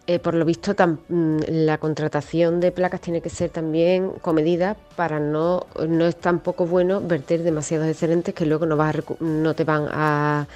eh, 0.07 0.19
por 0.19 0.35
lo 0.35 0.45
visto 0.45 0.73
mm, 1.09 1.39
la 1.49 1.77
contratación 1.77 2.61
de 2.61 2.71
placas 2.71 3.01
tiene 3.01 3.21
que 3.21 3.29
ser 3.29 3.49
también 3.49 4.11
comedida 4.21 4.77
para 4.95 5.19
no, 5.19 5.65
no 5.85 6.05
es 6.05 6.15
tampoco 6.15 6.65
bueno 6.65 7.01
verter 7.01 7.43
demasiados 7.43 7.87
excedentes 7.87 8.33
que 8.33 8.45
luego 8.45 8.65
no, 8.65 8.77
vas 8.77 8.95
a 8.95 9.01
no 9.19 9.53
te 9.53 9.65
van 9.65 9.87
a, 9.91 10.47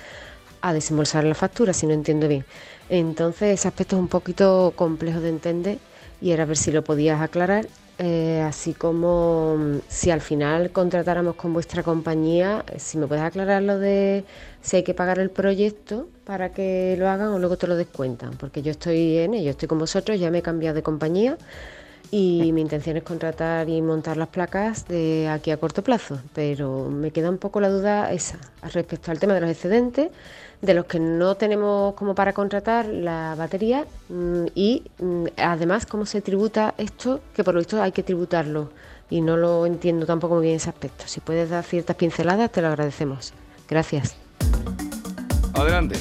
a 0.61 0.73
desembolsar 0.73 1.23
la 1.23 1.35
factura, 1.35 1.73
si 1.73 1.87
no 1.87 1.93
entiendo 1.93 2.27
bien. 2.27 2.45
Entonces 2.89 3.59
ese 3.59 3.67
aspecto 3.67 3.95
es 3.95 4.01
un 4.01 4.07
poquito 4.07 4.73
complejo 4.75 5.21
de 5.21 5.29
entender 5.29 5.77
y 6.21 6.31
era 6.31 6.45
ver 6.45 6.57
si 6.57 6.71
lo 6.71 6.83
podías 6.83 7.21
aclarar, 7.21 7.67
eh, 7.97 8.41
así 8.47 8.73
como 8.73 9.57
mm, 9.57 9.79
si 9.87 10.09
al 10.09 10.21
final 10.21 10.71
contratáramos 10.71 11.35
con 11.35 11.53
vuestra 11.53 11.83
compañía, 11.83 12.63
eh, 12.71 12.79
si 12.79 12.97
me 12.97 13.07
puedes 13.07 13.23
aclarar 13.23 13.61
lo 13.61 13.77
de 13.77 14.23
si 14.61 14.77
hay 14.77 14.83
que 14.83 14.93
pagar 14.93 15.19
el 15.19 15.29
proyecto 15.29 16.07
para 16.25 16.53
que 16.53 16.95
lo 16.97 17.09
hagan 17.09 17.29
o 17.29 17.39
luego 17.39 17.57
te 17.57 17.67
lo 17.67 17.75
descuentan, 17.75 18.31
porque 18.37 18.61
yo 18.61 18.71
estoy 18.71 19.17
en 19.17 19.33
ello, 19.33 19.51
estoy 19.51 19.67
con 19.67 19.79
vosotros, 19.79 20.19
ya 20.19 20.31
me 20.31 20.39
he 20.39 20.41
cambiado 20.41 20.75
de 20.75 20.83
compañía 20.83 21.37
y 22.11 22.51
mi 22.53 22.61
intención 22.61 22.97
es 22.97 23.03
contratar 23.03 23.69
y 23.69 23.81
montar 23.81 24.17
las 24.17 24.29
placas 24.29 24.87
de 24.87 25.27
aquí 25.27 25.51
a 25.51 25.57
corto 25.57 25.83
plazo, 25.83 26.19
pero 26.33 26.89
me 26.89 27.11
queda 27.11 27.29
un 27.29 27.37
poco 27.37 27.59
la 27.59 27.69
duda 27.69 28.11
esa 28.11 28.39
respecto 28.73 29.11
al 29.11 29.19
tema 29.19 29.33
de 29.33 29.41
los 29.41 29.49
excedentes, 29.49 30.09
de 30.61 30.73
los 30.73 30.85
que 30.85 30.99
no 30.99 31.35
tenemos 31.35 31.93
como 31.93 32.15
para 32.15 32.33
contratar 32.33 32.85
la 32.85 33.35
batería 33.37 33.85
mm, 34.09 34.45
y 34.55 34.83
mm, 34.99 35.25
además 35.37 35.85
cómo 35.85 36.05
se 36.05 36.21
tributa 36.21 36.73
esto, 36.77 37.21
que 37.33 37.43
por 37.43 37.53
lo 37.53 37.59
visto 37.59 37.81
hay 37.81 37.91
que 37.91 38.03
tributarlo 38.03 38.69
y 39.09 39.21
no 39.21 39.37
lo 39.37 39.65
entiendo 39.65 40.05
tampoco 40.05 40.35
muy 40.35 40.45
bien 40.45 40.57
ese 40.57 40.69
aspecto. 40.69 41.05
Si 41.07 41.19
puedes 41.19 41.49
dar 41.49 41.63
ciertas 41.63 41.95
pinceladas, 41.95 42.51
te 42.51 42.61
lo 42.61 42.67
agradecemos. 42.67 43.33
Gracias. 43.67 44.15
Adelante. 45.53 45.95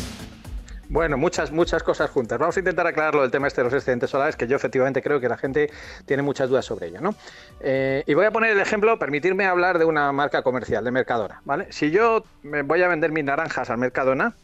Bueno, 0.90 1.18
muchas, 1.18 1.52
muchas 1.52 1.82
cosas 1.82 2.08
juntas. 2.10 2.38
Vamos 2.38 2.56
a 2.56 2.60
intentar 2.60 2.86
aclarar 2.86 3.14
lo 3.14 3.20
del 3.20 3.30
tema 3.30 3.46
este 3.46 3.60
de 3.60 3.66
los 3.66 3.74
excedentes 3.74 4.08
solares, 4.08 4.36
que 4.36 4.46
yo 4.46 4.56
efectivamente 4.56 5.02
creo 5.02 5.20
que 5.20 5.28
la 5.28 5.36
gente 5.36 5.70
tiene 6.06 6.22
muchas 6.22 6.48
dudas 6.48 6.64
sobre 6.64 6.86
ello, 6.86 7.00
¿no? 7.02 7.14
Eh, 7.60 8.04
y 8.06 8.14
voy 8.14 8.24
a 8.24 8.30
poner 8.30 8.52
el 8.52 8.60
ejemplo, 8.60 8.98
permitirme 8.98 9.44
hablar 9.44 9.78
de 9.78 9.84
una 9.84 10.10
marca 10.12 10.42
comercial, 10.42 10.84
de 10.84 10.90
Mercadona, 10.90 11.42
¿vale? 11.44 11.66
Si 11.70 11.90
yo 11.90 12.24
me 12.42 12.62
voy 12.62 12.82
a 12.82 12.88
vender 12.88 13.12
mis 13.12 13.24
naranjas 13.24 13.68
al 13.68 13.76
Mercadona, 13.76 14.34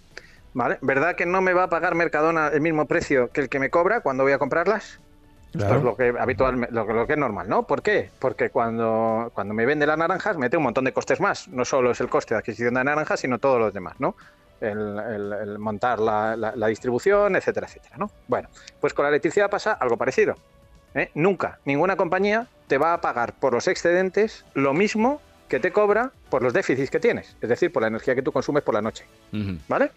¿vale? 0.55 0.79
¿Verdad 0.81 1.15
que 1.17 1.27
no 1.27 1.41
me 1.43 1.53
va 1.53 1.65
a 1.65 1.69
pagar 1.69 1.95
Mercadona 1.95 2.49
el 2.49 2.61
mismo 2.63 2.87
precio 2.87 3.31
que 3.31 3.43
el 3.43 3.49
que 3.49 3.59
me 3.59 3.69
cobra 3.71 4.01
cuando 4.01 4.23
voy 4.25 4.33
a 4.33 4.39
comprarlas? 4.39 5.01
Esto 5.57 5.77
es 5.77 5.83
lo 5.85 5.97
que 5.97 6.13
habitual, 6.19 6.67
lo, 6.71 6.85
que- 6.87 6.93
lo 6.93 7.07
que 7.07 7.13
es 7.13 7.19
normal, 7.19 7.49
¿no? 7.49 7.63
¿Por 7.65 7.81
qué? 7.83 8.11
Porque 8.19 8.51
cuando, 8.51 9.31
cuando 9.35 9.55
me 9.55 9.65
vende 9.67 9.87
las 9.87 9.97
naranjas 9.97 10.37
mete 10.37 10.57
un 10.57 10.65
montón 10.65 10.85
de 10.85 10.93
costes 10.93 11.21
más. 11.21 11.47
No 11.49 11.65
solo 11.65 11.93
es 11.93 12.01
el 12.01 12.09
coste 12.09 12.35
de 12.35 12.39
adquisición 12.41 12.75
de 12.75 12.83
naranjas, 12.83 13.21
sino 13.21 13.39
todos 13.39 13.61
los 13.61 13.73
demás, 13.73 13.95
¿no? 14.01 14.17
El, 14.61 14.99
el- 14.99 15.33
el 15.33 15.59
montar 15.61 16.01
la, 16.01 16.35
la- 16.37 16.57
la 16.57 16.67
distribución, 16.67 17.37
etcétera, 17.37 17.67
etcétera, 17.69 17.97
¿no? 17.99 18.11
Bueno, 18.27 18.49
pues 18.81 18.95
con 18.95 19.05
la 19.05 19.11
electricidad 19.11 19.49
pasa 19.49 19.75
algo 19.75 19.97
parecido. 19.97 20.35
¿eh? 20.95 21.11
Nunca, 21.15 21.59
ninguna 21.65 21.95
compañía 21.97 22.47
te 22.67 22.79
va 22.79 22.93
a 22.95 23.01
pagar 23.01 23.35
por 23.35 23.53
los 23.53 23.69
excedentes 23.69 24.45
lo 24.55 24.73
mismo 24.75 25.21
que 25.49 25.61
te 25.61 25.71
cobra 25.71 26.11
por 26.31 26.43
los 26.43 26.53
déficits 26.53 26.91
que 26.91 26.99
tienes, 26.99 27.37
es 27.41 27.49
decir, 27.49 27.73
por 27.73 27.83
la 27.83 27.89
energía 27.89 28.15
que 28.17 28.23
tú 28.23 28.33
consumes 28.33 28.63
por 28.65 28.75
la 28.75 28.83
noche. 28.83 29.05
¿Vale? 29.69 29.93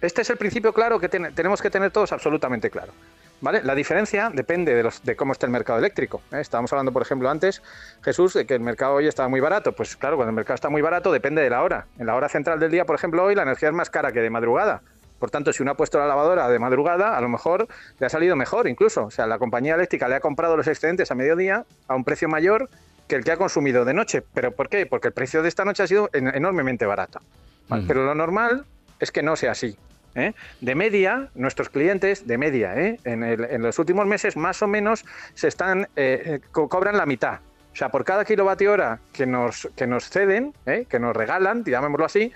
Este 0.00 0.22
es 0.22 0.30
el 0.30 0.36
principio 0.36 0.72
claro 0.72 0.98
que 1.00 1.08
ten- 1.08 1.34
tenemos 1.34 1.60
que 1.60 1.70
tener 1.70 1.90
todos 1.90 2.12
absolutamente 2.12 2.70
claro. 2.70 2.92
¿Vale? 3.40 3.62
La 3.62 3.76
diferencia 3.76 4.30
depende 4.34 4.74
de, 4.74 4.82
los, 4.82 5.04
de 5.04 5.14
cómo 5.14 5.32
está 5.32 5.46
el 5.46 5.52
mercado 5.52 5.78
eléctrico. 5.78 6.22
¿eh? 6.32 6.40
Estábamos 6.40 6.72
hablando, 6.72 6.90
por 6.92 7.02
ejemplo, 7.02 7.30
antes, 7.30 7.62
Jesús, 8.02 8.34
de 8.34 8.46
que 8.46 8.54
el 8.54 8.60
mercado 8.60 8.94
hoy 8.94 9.06
estaba 9.06 9.28
muy 9.28 9.38
barato. 9.38 9.72
Pues 9.72 9.96
claro, 9.96 10.16
cuando 10.16 10.30
el 10.30 10.34
mercado 10.36 10.56
está 10.56 10.68
muy 10.70 10.82
barato 10.82 11.12
depende 11.12 11.40
de 11.42 11.50
la 11.50 11.62
hora. 11.62 11.86
En 12.00 12.06
la 12.06 12.16
hora 12.16 12.28
central 12.28 12.58
del 12.58 12.72
día, 12.72 12.84
por 12.84 12.96
ejemplo, 12.96 13.22
hoy 13.22 13.36
la 13.36 13.42
energía 13.42 13.68
es 13.68 13.74
más 13.76 13.90
cara 13.90 14.10
que 14.10 14.20
de 14.20 14.28
madrugada. 14.30 14.82
Por 15.20 15.30
tanto, 15.30 15.52
si 15.52 15.62
uno 15.62 15.70
ha 15.72 15.76
puesto 15.76 15.98
la 15.98 16.06
lavadora 16.06 16.48
de 16.48 16.58
madrugada, 16.58 17.16
a 17.16 17.20
lo 17.20 17.28
mejor 17.28 17.68
le 18.00 18.06
ha 18.06 18.08
salido 18.08 18.34
mejor 18.34 18.66
incluso. 18.68 19.04
O 19.06 19.10
sea, 19.12 19.26
la 19.28 19.38
compañía 19.38 19.76
eléctrica 19.76 20.08
le 20.08 20.16
ha 20.16 20.20
comprado 20.20 20.56
los 20.56 20.66
excedentes 20.66 21.10
a 21.12 21.14
mediodía 21.14 21.64
a 21.86 21.94
un 21.94 22.02
precio 22.04 22.28
mayor 22.28 22.68
que 23.06 23.14
el 23.16 23.24
que 23.24 23.30
ha 23.32 23.36
consumido 23.36 23.84
de 23.84 23.94
noche. 23.94 24.22
¿Pero 24.34 24.50
por 24.50 24.68
qué? 24.68 24.84
Porque 24.86 25.08
el 25.08 25.14
precio 25.14 25.42
de 25.42 25.48
esta 25.48 25.64
noche 25.64 25.84
ha 25.84 25.86
sido 25.86 26.10
en- 26.12 26.34
enormemente 26.34 26.86
barato. 26.86 27.20
Vale, 27.68 27.84
Pero 27.86 28.04
lo 28.04 28.14
normal 28.16 28.64
es 28.98 29.12
que 29.12 29.22
no 29.22 29.36
sea 29.36 29.52
así. 29.52 29.76
¿Eh? 30.18 30.34
De 30.60 30.74
media, 30.74 31.28
nuestros 31.34 31.70
clientes, 31.70 32.26
de 32.26 32.38
media, 32.38 32.74
¿eh? 32.76 32.98
en, 33.04 33.22
el- 33.22 33.44
en 33.44 33.62
los 33.62 33.78
últimos 33.78 34.06
meses 34.06 34.36
más 34.36 34.62
o 34.62 34.66
menos 34.66 35.04
se 35.34 35.48
están 35.48 35.82
eh, 35.96 36.22
eh, 36.24 36.40
co- 36.52 36.68
cobran 36.68 36.96
la 36.96 37.06
mitad. 37.06 37.40
O 37.72 37.76
sea, 37.78 37.90
por 37.90 38.04
cada 38.04 38.24
kilovatio 38.24 38.72
hora 38.72 38.98
que 39.12 39.24
nos, 39.26 39.68
que 39.76 39.86
nos 39.86 40.08
ceden, 40.10 40.52
¿eh? 40.66 40.86
que 40.88 40.98
nos 40.98 41.16
regalan, 41.16 41.62
llamémoslo 41.64 42.04
así, 42.06 42.32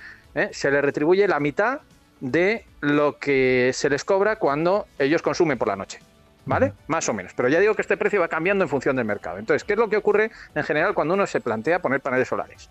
se 0.53 0.71
les 0.71 0.83
retribuye 0.83 1.27
la 1.29 1.41
mitad 1.41 1.81
de 2.21 2.65
lo 2.81 3.19
que 3.19 3.73
se 3.75 3.91
les 3.91 4.05
cobra 4.05 4.37
cuando 4.37 4.87
ellos 4.99 5.21
consumen 5.21 5.59
por 5.59 5.69
la 5.69 5.77
noche. 5.77 5.99
¿Vale? 6.45 6.73
Más 6.89 7.09
o 7.09 7.15
menos. 7.15 7.33
Pero 7.35 7.49
ya 7.49 7.61
digo 7.61 7.75
que 7.77 7.83
este 7.83 7.97
precio 7.97 8.21
va 8.21 8.27
cambiando 8.27 8.65
en 8.65 8.69
función 8.69 8.97
del 8.97 9.05
mercado. 9.05 9.39
Entonces, 9.39 9.63
¿qué 9.63 9.75
es 9.75 9.79
lo 9.79 9.89
que 9.89 9.97
ocurre 9.97 10.31
en 10.57 10.65
general 10.65 10.93
cuando 10.93 11.15
uno 11.15 11.25
se 11.27 11.41
plantea 11.41 11.81
poner 11.81 12.01
paneles 12.01 12.27
solares? 12.27 12.69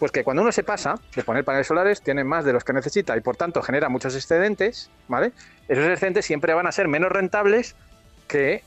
Pues 0.00 0.10
que 0.10 0.24
cuando 0.24 0.42
uno 0.42 0.50
se 0.50 0.64
pasa 0.64 0.94
de 1.14 1.22
poner 1.22 1.44
paneles 1.44 1.66
solares, 1.66 2.00
tiene 2.00 2.24
más 2.24 2.46
de 2.46 2.54
los 2.54 2.64
que 2.64 2.72
necesita 2.72 3.16
y 3.18 3.20
por 3.20 3.36
tanto 3.36 3.60
genera 3.62 3.90
muchos 3.90 4.16
excedentes, 4.16 4.90
¿vale? 5.08 5.32
Esos 5.68 5.84
excedentes 5.84 6.24
siempre 6.24 6.54
van 6.54 6.66
a 6.66 6.72
ser 6.72 6.88
menos 6.88 7.12
rentables 7.12 7.76
que, 8.26 8.64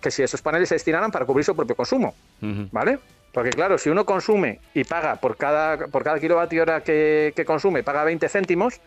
que 0.00 0.10
si 0.10 0.24
esos 0.24 0.42
paneles 0.42 0.68
se 0.68 0.74
destinaran 0.74 1.12
para 1.12 1.24
cubrir 1.24 1.44
su 1.44 1.54
propio 1.54 1.76
consumo, 1.76 2.16
¿vale? 2.72 2.98
Porque 3.32 3.50
claro, 3.50 3.78
si 3.78 3.90
uno 3.90 4.04
consume 4.04 4.58
y 4.74 4.82
paga 4.82 5.16
por 5.16 5.36
cada, 5.36 5.86
por 5.86 6.02
cada 6.02 6.18
kilovatio 6.18 6.62
hora 6.62 6.82
que, 6.82 7.32
que 7.36 7.44
consume, 7.44 7.84
paga 7.84 8.02
20 8.02 8.28
céntimos, 8.28 8.80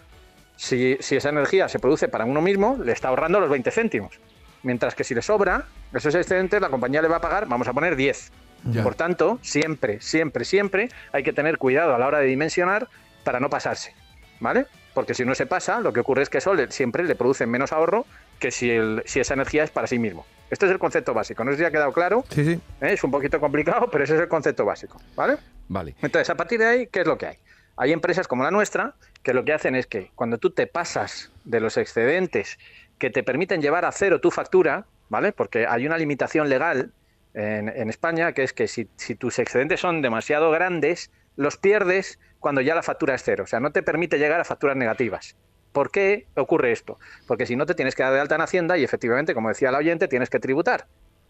si, 0.57 0.97
si 0.99 1.15
esa 1.15 1.29
energía 1.29 1.69
se 1.69 1.79
produce 1.79 2.09
para 2.09 2.25
uno 2.25 2.41
mismo, 2.41 2.77
le 2.83 2.91
está 2.91 3.07
ahorrando 3.07 3.39
los 3.39 3.49
20 3.49 3.71
céntimos. 3.71 4.19
Mientras 4.63 4.95
que 4.95 5.05
si 5.05 5.15
le 5.15 5.21
sobra, 5.21 5.65
esos 5.93 6.13
excedentes, 6.13 6.59
la 6.59 6.69
compañía 6.69 7.01
le 7.01 7.07
va 7.07 7.17
a 7.17 7.21
pagar, 7.21 7.47
vamos 7.47 7.67
a 7.69 7.73
poner 7.73 7.95
10. 7.95 8.31
Ya. 8.65 8.83
Por 8.83 8.95
tanto, 8.95 9.39
siempre, 9.41 10.01
siempre, 10.01 10.43
siempre 10.45 10.89
hay 11.11 11.23
que 11.23 11.33
tener 11.33 11.57
cuidado 11.57 11.93
a 11.95 11.99
la 11.99 12.07
hora 12.07 12.19
de 12.19 12.25
dimensionar 12.25 12.87
para 13.23 13.39
no 13.39 13.49
pasarse, 13.49 13.93
¿vale? 14.39 14.65
Porque 14.93 15.13
si 15.13 15.23
uno 15.23 15.35
se 15.35 15.45
pasa, 15.45 15.79
lo 15.81 15.93
que 15.93 15.99
ocurre 15.99 16.23
es 16.23 16.29
que 16.29 16.39
eso 16.39 16.53
le- 16.53 16.71
siempre 16.71 17.03
le 17.03 17.15
produce 17.15 17.45
menos 17.45 17.71
ahorro 17.73 18.05
que 18.39 18.49
si, 18.51 18.71
el- 18.71 19.03
si 19.05 19.19
esa 19.19 19.33
energía 19.35 19.63
es 19.63 19.69
para 19.71 19.87
sí 19.87 19.99
mismo. 19.99 20.25
Este 20.49 20.65
es 20.65 20.71
el 20.71 20.79
concepto 20.79 21.13
básico. 21.13 21.43
No 21.43 21.53
si 21.55 21.63
ha 21.63 21.71
quedado 21.71 21.91
claro. 21.93 22.23
Sí, 22.29 22.43
sí. 22.45 22.51
¿eh? 22.81 22.93
Es 22.93 23.03
un 23.03 23.11
poquito 23.11 23.39
complicado, 23.39 23.89
pero 23.91 24.03
ese 24.03 24.15
es 24.15 24.21
el 24.21 24.27
concepto 24.27 24.63
básico, 24.65 24.99
¿vale? 25.15 25.37
Vale. 25.67 25.95
Entonces, 26.01 26.29
a 26.29 26.35
partir 26.35 26.59
de 26.59 26.65
ahí, 26.65 26.87
¿qué 26.87 27.01
es 27.01 27.07
lo 27.07 27.17
que 27.17 27.27
hay? 27.27 27.37
Hay 27.77 27.91
empresas 27.91 28.27
como 28.27 28.43
la 28.43 28.51
nuestra 28.51 28.93
que 29.21 29.33
lo 29.33 29.43
que 29.43 29.53
hacen 29.53 29.75
es 29.75 29.85
que 29.87 30.11
cuando 30.15 30.37
tú 30.37 30.49
te 30.51 30.65
pasas 30.65 31.31
de 31.43 31.59
los 31.59 31.77
excedentes 31.77 32.57
que 32.99 33.09
te 33.09 33.21
permiten 33.23 33.61
llevar 33.61 33.83
a 33.85 33.91
cero 33.91 34.21
tu 34.21 34.31
factura, 34.31 34.85
¿vale? 35.09 35.33
Porque 35.33 35.65
hay 35.67 35.85
una 35.85 35.97
limitación 35.97 36.47
legal 36.47 36.91
en, 37.35 37.89
España 37.89 38.31
que 38.31 38.43
es 38.43 38.53
que 38.53 38.67
si, 38.67 38.85
tus 38.85 39.39
excedentes 39.39 39.81
son 39.81 40.01
demasiado 40.01 40.51
grandes, 40.51 41.11
los 41.35 41.57
pierdes 41.57 42.19
cuando 42.39 42.61
ya 42.61 42.75
la 42.75 42.83
factura 42.83 43.15
es 43.15 43.23
cero. 43.23 43.43
O 43.43 43.47
sea, 43.47 43.59
no 43.59 43.71
te 43.71 43.83
permite 43.83 44.17
llegar 44.17 44.39
a 44.39 44.45
facturas 44.45 44.77
negativas. 44.77 45.35
¿Por 45.73 45.91
qué 45.91 46.27
ocurre 46.35 46.71
esto? 46.71 46.97
Porque 47.27 47.45
si 47.45 47.57
no 47.57 47.65
te 47.65 47.75
tienes 47.75 47.95
que 47.95 48.03
dar 48.03 48.13
de 48.13 48.21
alta 48.21 48.35
en 48.35 48.41
Hacienda 48.41 48.77
y 48.77 48.83
efectivamente, 48.83 49.33
como 49.33 49.49
decía 49.49 49.69
el 49.69 49.75
oyente, 49.75 50.07
tienes 50.07 50.29
que 50.29 50.39
tributar. 50.39 50.87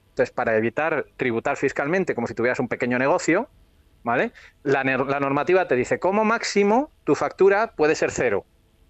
Entonces, 0.10 0.32
para 0.32 0.56
evitar 0.56 1.08
tributar 1.18 1.58
fiscalmente 1.58 2.14
como 2.14 2.28
si 2.28 2.36
tuvieras 2.36 2.60
un 2.60 2.68
pequeño 2.68 3.00
negocio, 3.00 3.50
¿vale? 4.04 4.32
La, 4.62 4.84
la 4.84 5.20
normativa 5.20 5.68
te 5.68 5.76
dice, 5.76 5.98
como 6.00 6.24
máximo, 6.24 6.92
tu 7.04 7.16
factura 7.16 7.72
puede 7.76 7.96
ser 7.96 8.12
cero. 8.12 8.46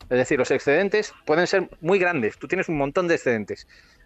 Es 0.10 0.18
decir, 0.18 0.38
los 0.38 0.52
excedentes 0.52 1.14
pueden 1.26 1.48
ser 1.48 1.70
muy 1.80 1.98
grandes. 1.98 2.38
Tú 2.38 2.48
tienes 2.48 2.68
un 2.68 2.78
montón 2.78 3.08
de 3.08 3.16
excedentes, 3.16 3.66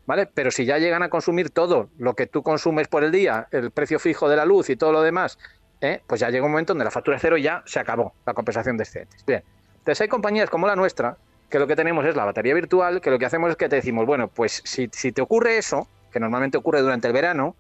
¿vale? 0.10 0.26
Pero 0.26 0.50
si 0.50 0.66
ya 0.66 0.80
llegan 0.80 1.04
a 1.04 1.10
consumir 1.10 1.52
todo 1.52 1.92
lo 2.00 2.16
que 2.16 2.26
tú 2.26 2.42
consumes 2.42 2.88
por 2.88 3.04
el 3.04 3.12
día, 3.12 3.48
el 3.52 3.70
precio 3.70 4.00
fijo 4.00 4.28
de 4.28 4.38
la 4.38 4.44
luz 4.44 4.72
y 4.72 4.76
todo 4.76 4.92
lo 4.92 5.04
demás, 5.04 5.38
¿eh? 5.82 6.02
pues 6.08 6.20
ya 6.20 6.32
llega 6.32 6.44
un 6.44 6.52
momento 6.52 6.74
donde 6.74 6.84
la 6.84 6.90
factura 6.90 7.18
es 7.18 7.22
cero 7.22 7.38
y 7.38 7.44
ya 7.44 7.62
se 7.68 7.80
acabó 7.80 8.16
la 8.26 8.34
compensación 8.34 8.76
de 8.76 8.86
excedentes. 8.86 9.24
Bien. 9.24 9.44
Entonces 9.78 10.02
hay 10.02 10.08
compañías 10.08 10.50
como 10.50 10.66
la 10.66 10.76
nuestra 10.76 11.18
que 11.48 11.60
lo 11.60 11.68
que 11.68 11.76
tenemos 11.76 12.04
es 12.08 12.16
la 12.16 12.26
batería 12.26 12.56
virtual, 12.56 13.02
que 13.02 13.12
lo 13.12 13.20
que 13.20 13.28
hacemos 13.28 13.52
es 13.52 13.56
que 13.56 13.70
te 13.70 13.76
decimos, 13.76 14.08
bueno, 14.08 14.30
pues 14.30 14.64
si, 14.66 14.88
te 14.88 15.22
ocurre 15.22 15.60
eso, 15.60 15.88
que 16.12 16.20
normalmente 16.20 16.58
ocurre 16.58 16.82
durante 16.82 17.06
el 17.06 17.14
verano, 17.14 17.56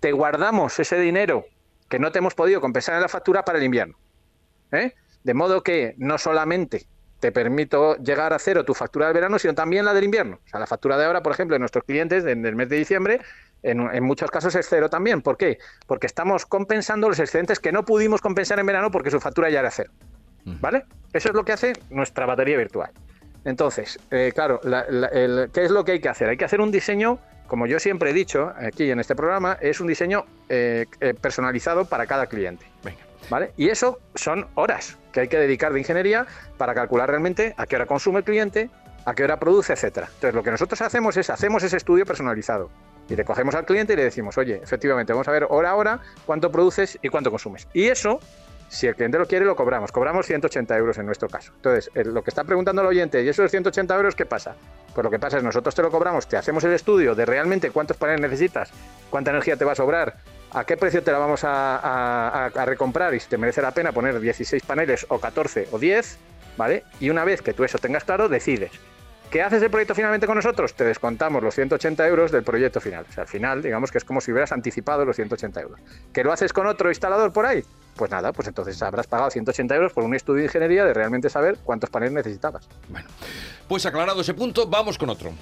te 0.00 0.12
guardamos 0.12 0.78
ese 0.78 1.00
dinero 1.00 1.46
que 1.88 1.98
no 1.98 2.12
te 2.12 2.18
hemos 2.18 2.34
podido 2.34 2.60
compensar 2.60 2.96
en 2.96 3.00
la 3.00 3.08
factura 3.08 3.46
para 3.46 3.56
el 3.56 3.64
invierno. 3.64 3.96
¿eh? 4.72 4.92
De 5.22 5.32
modo 5.32 5.62
que 5.62 5.94
no 5.96 6.18
solamente 6.18 6.86
te 7.20 7.32
permito 7.32 7.96
llegar 7.96 8.32
a 8.32 8.38
cero 8.38 8.64
tu 8.64 8.74
factura 8.74 9.06
del 9.06 9.14
verano, 9.14 9.38
sino 9.38 9.54
también 9.54 9.84
la 9.84 9.94
del 9.94 10.04
invierno. 10.04 10.40
O 10.44 10.48
sea, 10.48 10.60
la 10.60 10.66
factura 10.66 10.96
de 10.98 11.04
ahora, 11.06 11.22
por 11.22 11.32
ejemplo, 11.32 11.54
de 11.54 11.58
nuestros 11.60 11.84
clientes 11.84 12.24
en 12.26 12.44
el 12.44 12.54
mes 12.54 12.68
de 12.68 12.76
diciembre, 12.76 13.20
en, 13.62 13.80
en 13.80 14.04
muchos 14.04 14.30
casos 14.30 14.54
es 14.56 14.66
cero 14.68 14.90
también. 14.90 15.22
¿Por 15.22 15.36
qué? 15.38 15.58
Porque 15.86 16.06
estamos 16.06 16.44
compensando 16.44 17.08
los 17.08 17.18
excedentes 17.18 17.60
que 17.60 17.72
no 17.72 17.84
pudimos 17.84 18.20
compensar 18.20 18.58
en 18.58 18.66
verano 18.66 18.90
porque 18.90 19.10
su 19.10 19.20
factura 19.20 19.48
ya 19.48 19.60
era 19.60 19.70
cero. 19.70 19.90
¿Vale? 20.60 20.84
Eso 21.14 21.30
es 21.30 21.34
lo 21.34 21.44
que 21.44 21.52
hace 21.52 21.72
nuestra 21.88 22.26
batería 22.26 22.58
virtual. 22.58 22.90
Entonces, 23.46 23.98
eh, 24.10 24.32
claro, 24.34 24.60
la- 24.64 24.84
la- 24.90 25.08
el- 25.08 25.50
¿qué 25.52 25.64
es 25.64 25.70
lo 25.70 25.84
que 25.84 25.92
hay 25.92 26.00
que 26.00 26.08
hacer? 26.10 26.28
Hay 26.28 26.36
que 26.36 26.44
hacer 26.44 26.60
un 26.60 26.70
diseño, 26.70 27.18
como 27.46 27.66
yo 27.66 27.78
siempre 27.78 28.10
he 28.10 28.12
dicho 28.12 28.52
aquí 28.56 28.90
en 28.90 29.00
este 29.00 29.14
programa, 29.14 29.56
es 29.60 29.80
un 29.80 29.86
diseño 29.86 30.24
eh, 30.50 30.84
eh, 31.00 31.14
personalizado 31.14 31.86
para 31.86 32.06
cada 32.06 32.26
cliente. 32.26 32.66
Y 33.56 33.68
eso 33.68 34.00
son 34.14 34.48
horas 34.54 34.98
que 35.12 35.20
hay 35.20 35.28
que 35.28 35.38
dedicar 35.38 35.72
de 35.72 35.80
ingeniería 35.80 36.26
para 36.58 36.74
calcular 36.74 37.08
realmente 37.08 37.54
a 37.56 37.66
qué 37.66 37.76
hora 37.76 37.86
consume 37.86 38.18
el 38.18 38.24
cliente, 38.24 38.70
a 39.04 39.14
qué 39.14 39.24
hora 39.24 39.38
produce, 39.38 39.72
etcétera. 39.72 40.08
Entonces, 40.14 40.34
lo 40.34 40.42
que 40.42 40.50
nosotros 40.50 40.80
hacemos 40.82 41.16
es 41.16 41.30
hacemos 41.30 41.62
ese 41.62 41.76
estudio 41.76 42.06
personalizado 42.06 42.70
y 43.08 43.16
le 43.16 43.24
cogemos 43.24 43.54
al 43.54 43.64
cliente 43.64 43.92
y 43.92 43.96
le 43.96 44.04
decimos, 44.04 44.38
oye, 44.38 44.60
efectivamente, 44.62 45.12
vamos 45.12 45.28
a 45.28 45.30
ver 45.30 45.46
hora 45.48 45.70
a 45.70 45.74
hora 45.74 46.00
cuánto 46.26 46.50
produces 46.50 46.98
y 47.02 47.08
cuánto 47.08 47.30
consumes. 47.30 47.68
Y 47.74 47.84
eso, 47.88 48.18
si 48.68 48.86
el 48.86 48.94
cliente 48.94 49.18
lo 49.18 49.26
quiere, 49.26 49.44
lo 49.44 49.56
cobramos. 49.56 49.92
Cobramos 49.92 50.26
180 50.26 50.76
euros 50.76 50.98
en 50.98 51.06
nuestro 51.06 51.28
caso. 51.28 51.52
Entonces, 51.56 51.90
lo 51.94 52.22
que 52.22 52.30
está 52.30 52.44
preguntando 52.44 52.82
el 52.82 52.88
oyente, 52.88 53.22
¿y 53.22 53.28
esos 53.28 53.50
180 53.50 53.94
euros 53.94 54.14
qué 54.14 54.26
pasa? 54.26 54.56
Pues 54.94 55.04
lo 55.04 55.10
que 55.10 55.18
pasa 55.18 55.38
es 55.38 55.42
nosotros 55.42 55.74
te 55.74 55.82
lo 55.82 55.90
cobramos, 55.90 56.28
te 56.28 56.36
hacemos 56.36 56.64
el 56.64 56.72
estudio 56.72 57.14
de 57.14 57.26
realmente 57.26 57.70
cuántos 57.70 57.96
paneles 57.96 58.22
necesitas, 58.22 58.70
cuánta 59.10 59.32
energía 59.32 59.56
te 59.56 59.64
va 59.64 59.72
a 59.72 59.74
sobrar, 59.74 60.16
a 60.54 60.64
qué 60.64 60.76
precio 60.76 61.02
te 61.02 61.12
la 61.12 61.18
vamos 61.18 61.44
a, 61.44 61.76
a- 61.76 62.28
a- 62.46 62.46
a 62.46 62.64
recomprar 62.64 63.12
y 63.14 63.20
si 63.20 63.28
te 63.28 63.36
merece 63.36 63.60
la 63.60 63.72
pena 63.72 63.92
poner 63.92 64.18
16 64.20 64.62
paneles 64.64 65.04
o 65.08 65.18
14 65.18 65.68
o 65.72 65.78
10, 65.78 66.18
¿vale? 66.56 66.84
Y 67.00 67.10
una 67.10 67.24
vez 67.24 67.42
que 67.42 67.52
tú 67.52 67.64
eso 67.64 67.78
tengas 67.78 68.04
claro, 68.04 68.28
decides. 68.28 68.70
¿Qué 69.30 69.42
haces 69.42 69.60
el 69.62 69.70
proyecto 69.70 69.96
finalmente 69.96 70.26
con 70.28 70.36
nosotros? 70.36 70.74
Te 70.74 70.84
descontamos 70.84 71.42
los 71.42 71.54
180 71.56 72.06
euros 72.06 72.30
del 72.30 72.44
proyecto 72.44 72.80
final. 72.80 73.04
O 73.08 73.12
sea, 73.12 73.22
al 73.22 73.28
final, 73.28 73.62
digamos 73.62 73.90
que 73.90 73.98
es 73.98 74.04
como 74.04 74.20
si 74.20 74.30
hubieras 74.30 74.52
anticipado 74.52 75.04
los 75.04 75.16
180 75.16 75.60
euros. 75.60 75.80
¿Que 76.12 76.22
lo 76.22 76.32
haces 76.32 76.52
con 76.52 76.68
otro 76.68 76.88
instalador 76.88 77.32
por 77.32 77.44
ahí? 77.44 77.64
Pues 77.96 78.12
nada, 78.12 78.32
pues 78.32 78.46
entonces 78.46 78.80
habrás 78.82 79.08
pagado 79.08 79.30
180 79.30 79.74
euros 79.74 79.92
por 79.92 80.04
un 80.04 80.14
estudio 80.14 80.38
de 80.40 80.44
ingeniería 80.44 80.84
de 80.84 80.94
realmente 80.94 81.28
saber 81.30 81.58
cuántos 81.64 81.90
paneles 81.90 82.12
necesitabas. 82.14 82.68
Pues 83.66 83.84
aclarado 83.86 84.20
ese 84.20 84.34
punto, 84.34 84.68
vamos 84.68 84.98
con 84.98 85.10
otro. 85.10 85.32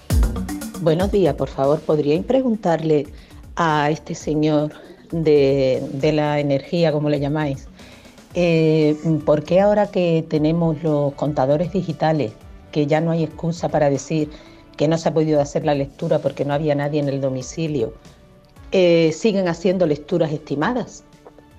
Buenos 0.81 1.13
días, 1.13 1.35
por 1.35 1.49
favor, 1.49 1.79
¿podríais 1.81 2.25
preguntarle 2.25 3.09
a 3.57 3.91
este 3.91 4.15
señor 4.15 4.73
de, 5.13 6.13
la 6.13 6.41
energía, 6.41 6.93
como 6.93 7.09
le 7.09 7.21
llamáis, 7.21 7.69
eh, 8.35 8.97
por 9.25 9.45
qué 9.45 9.61
ahora 9.61 9.91
que 9.91 10.25
tenemos 10.29 10.83
los 10.83 11.13
contadores 11.15 11.73
digitales, 11.73 12.33
que 12.73 12.87
ya 12.87 13.01
no 13.01 13.11
hay 13.11 13.25
excusa 13.25 13.69
para 13.69 13.91
decir 13.91 14.31
que 14.77 14.89
no 14.89 14.99
se 14.99 15.09
ha 15.09 15.15
podido 15.15 15.41
hacer 15.41 15.65
la 15.65 15.75
lectura 15.75 16.19
porque 16.19 16.45
no 16.45 16.55
había 16.55 16.75
nadie 16.75 17.01
en 17.01 17.09
el 17.09 17.21
domicilio, 17.21 17.93
eh, 18.73 19.13
siguen 19.13 19.49
haciendo 19.49 19.87
lecturas 19.87 20.33
estimadas? 20.33 21.05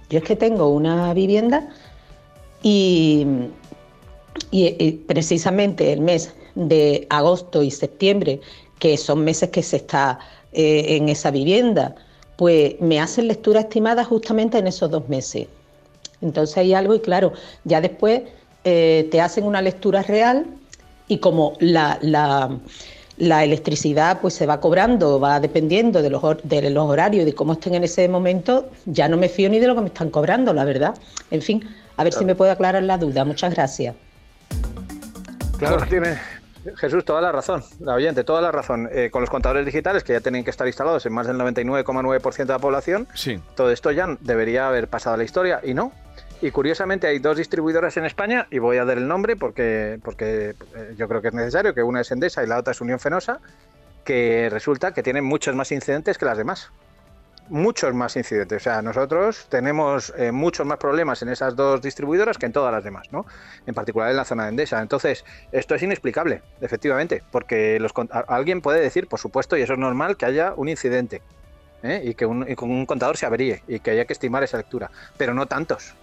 Yo 0.10 0.18
es 0.20 0.26
que 0.26 0.36
tengo 0.36 0.70
una 0.70 1.14
vivienda 1.14 1.70
y, 2.64 3.26
y, 4.52 4.66
eh, 4.66 5.00
precisamente 5.08 5.94
el 5.94 6.02
mes 6.02 6.36
de 6.56 7.06
agosto 7.10 7.62
y 7.64 7.72
septiembre, 7.72 8.42
que 8.80 8.98
son 8.98 9.24
meses 9.24 9.50
que 9.50 9.64
se 9.64 9.78
está 9.78 10.20
eh, 10.54 10.98
en 10.98 11.10
esa 11.10 11.32
vivienda, 11.32 11.96
pues 12.38 12.80
me 12.82 13.00
hacen 13.00 13.28
lectura 13.28 13.62
estimada 13.62 14.04
justamente 14.04 14.58
en 14.58 14.68
esos 14.68 14.90
dos 14.90 15.08
meses. 15.10 15.48
Entonces 16.22 16.58
hay 16.58 16.74
algo 16.74 16.96
y 16.96 17.00
claro, 17.00 17.34
ya 17.64 17.82
después 17.82 18.22
eh, 18.64 19.08
te 19.12 19.20
hacen 19.22 19.44
una 19.44 19.62
lectura 19.62 20.02
real 20.04 20.46
y 21.08 21.18
como 21.20 21.54
la, 21.60 21.98
la- 22.02 22.58
la 23.18 23.44
electricidad 23.44 24.20
pues 24.22 24.34
se 24.34 24.48
va 24.48 24.60
cobrando, 24.60 25.20
va 25.20 25.40
dependiendo 25.40 26.02
de 26.02 26.10
los, 26.10 26.22
de 26.44 26.68
los 26.72 26.90
horarios 26.90 27.22
y 27.22 27.26
de 27.26 27.36
cómo 27.36 27.54
estén 27.54 27.76
en 27.76 27.84
ese 27.84 28.08
momento, 28.10 28.70
ya 28.86 29.08
no 29.08 29.18
me 29.18 29.30
fío 29.30 29.50
ni 29.50 29.60
de 29.60 29.68
lo 29.68 29.76
que 29.76 29.82
me 29.82 29.88
están 29.88 30.10
cobrando, 30.10 30.52
la 30.52 30.66
verdad. 30.66 30.96
En 31.30 31.44
fin, 31.44 31.64
a 31.98 32.04
ver 32.04 32.12
si 32.12 32.26
me 32.26 32.34
puede 32.34 32.50
aclarar 32.52 32.82
la 32.82 32.98
duda. 32.98 33.24
Muchas 33.24 33.54
gracias. 33.54 33.94
Claro, 35.60 35.86
tiene 35.88 36.18
Jesús 36.78 37.04
toda 37.06 37.22
la 37.22 37.32
razón, 37.32 37.64
la 37.80 37.94
oyente, 37.94 38.24
toda 38.24 38.42
la 38.42 38.52
razón. 38.52 38.90
Eh, 38.92 39.10
con 39.12 39.22
los 39.22 39.30
contadores 39.30 39.66
digitales 39.66 40.04
que 40.04 40.14
ya 40.14 40.22
tienen 40.22 40.44
que 40.44 40.50
estar 40.50 40.66
instalados 40.68 41.06
en 41.06 41.14
más 41.14 41.28
del 41.28 41.38
99,9% 41.38 42.38
de 42.38 42.54
la 42.54 42.60
población, 42.60 43.08
Sí. 43.14 43.40
todo 43.56 43.72
esto 43.72 43.92
ya 43.92 44.08
debería 44.22 44.68
haber 44.68 44.88
pasado 44.88 45.16
a 45.16 45.18
la 45.18 45.24
historia 45.24 45.60
y 45.64 45.74
no. 45.74 45.92
Y 46.42 46.52
curiosamente 46.52 47.08
hay 47.08 47.20
dos 47.20 47.38
distribuidoras 47.38 47.96
en 47.98 48.06
España, 48.06 48.48
y 48.52 48.60
voy 48.60 48.78
a 48.78 48.86
dar 48.86 48.98
el 48.98 49.08
nombre 49.08 49.36
porque, 49.38 50.00
porque 50.04 50.56
eh, 50.76 50.94
yo 50.98 51.08
creo 51.08 51.22
que 51.22 51.30
es 51.30 51.34
necesario, 51.34 51.74
que 51.74 51.84
una 51.84 52.02
es 52.02 52.12
Endesa 52.12 52.44
y 52.44 52.48
la 52.48 52.58
otra 52.60 52.72
es 52.72 52.82
Unión 52.82 53.00
Fenosa, 53.00 53.40
que 54.04 54.50
resulta 54.52 54.94
que 54.94 55.02
tienen 55.04 55.24
muchos 55.24 55.56
más 55.56 55.72
incidentes 55.72 56.18
que 56.18 56.26
las 56.26 56.38
demás. 56.38 56.70
Muchos 57.50 57.94
más 57.94 58.16
incidentes. 58.16 58.62
O 58.62 58.64
sea, 58.64 58.82
nosotros 58.82 59.48
tenemos 59.50 60.14
eh, 60.18 60.32
muchos 60.32 60.66
más 60.66 60.78
problemas 60.78 61.22
en 61.22 61.30
esas 61.30 61.56
dos 61.56 61.82
distribuidoras 61.82 62.38
que 62.38 62.46
en 62.46 62.54
todas 62.54 62.72
las 62.72 62.84
demás, 62.84 63.12
¿no? 63.12 63.26
En 63.66 63.74
particular 63.74 64.10
en 64.10 64.18
la 64.18 64.26
zona 64.26 64.44
de 64.44 64.50
Endesa. 64.50 64.82
Entonces, 64.82 65.26
esto 65.52 65.76
es 65.76 65.84
inexplicable, 65.84 66.42
efectivamente, 66.62 67.22
porque 67.32 67.80
los, 67.80 67.92
alguien 68.28 68.62
puede 68.62 68.80
decir, 68.80 69.08
por 69.08 69.20
supuesto, 69.20 69.58
y 69.58 69.62
eso 69.62 69.74
es 69.74 69.80
normal, 69.80 70.16
que 70.16 70.26
haya 70.26 70.54
un 70.56 70.70
incidente. 70.70 71.22
¿eh? 71.84 72.02
Y 72.04 72.14
que 72.16 72.26
un, 72.26 72.50
y 72.50 72.56
con 72.56 72.72
un 72.72 72.86
contador 72.86 73.18
se 73.18 73.26
averíe 73.26 73.62
y 73.68 73.80
que 73.80 73.92
haya 73.92 74.06
que 74.06 74.14
estimar 74.14 74.44
esa 74.44 74.58
lectura, 74.58 74.90
pero 75.18 75.34
no 75.34 75.46
tantos. 75.46 75.94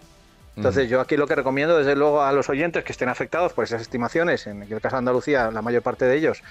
Entonces 0.56 0.90
yo 0.90 1.00
aquí 1.00 1.16
lo 1.16 1.26
que 1.26 1.34
recomiendo 1.34 1.78
desde 1.78 1.96
luego 1.96 2.22
a 2.22 2.32
los 2.32 2.50
oyentes 2.50 2.84
que 2.84 2.92
estén 2.92 3.08
afectados 3.08 3.54
por 3.54 3.64
esas 3.64 3.80
estimaciones, 3.80 4.46
en 4.46 4.62
el 4.62 4.80
caso 4.80 4.96
de 4.96 4.98
Andalucía 4.98 5.50
la 5.50 5.62
mayor 5.62 5.82
parte 5.82 6.04
de 6.04 6.16
ellos 6.16 6.42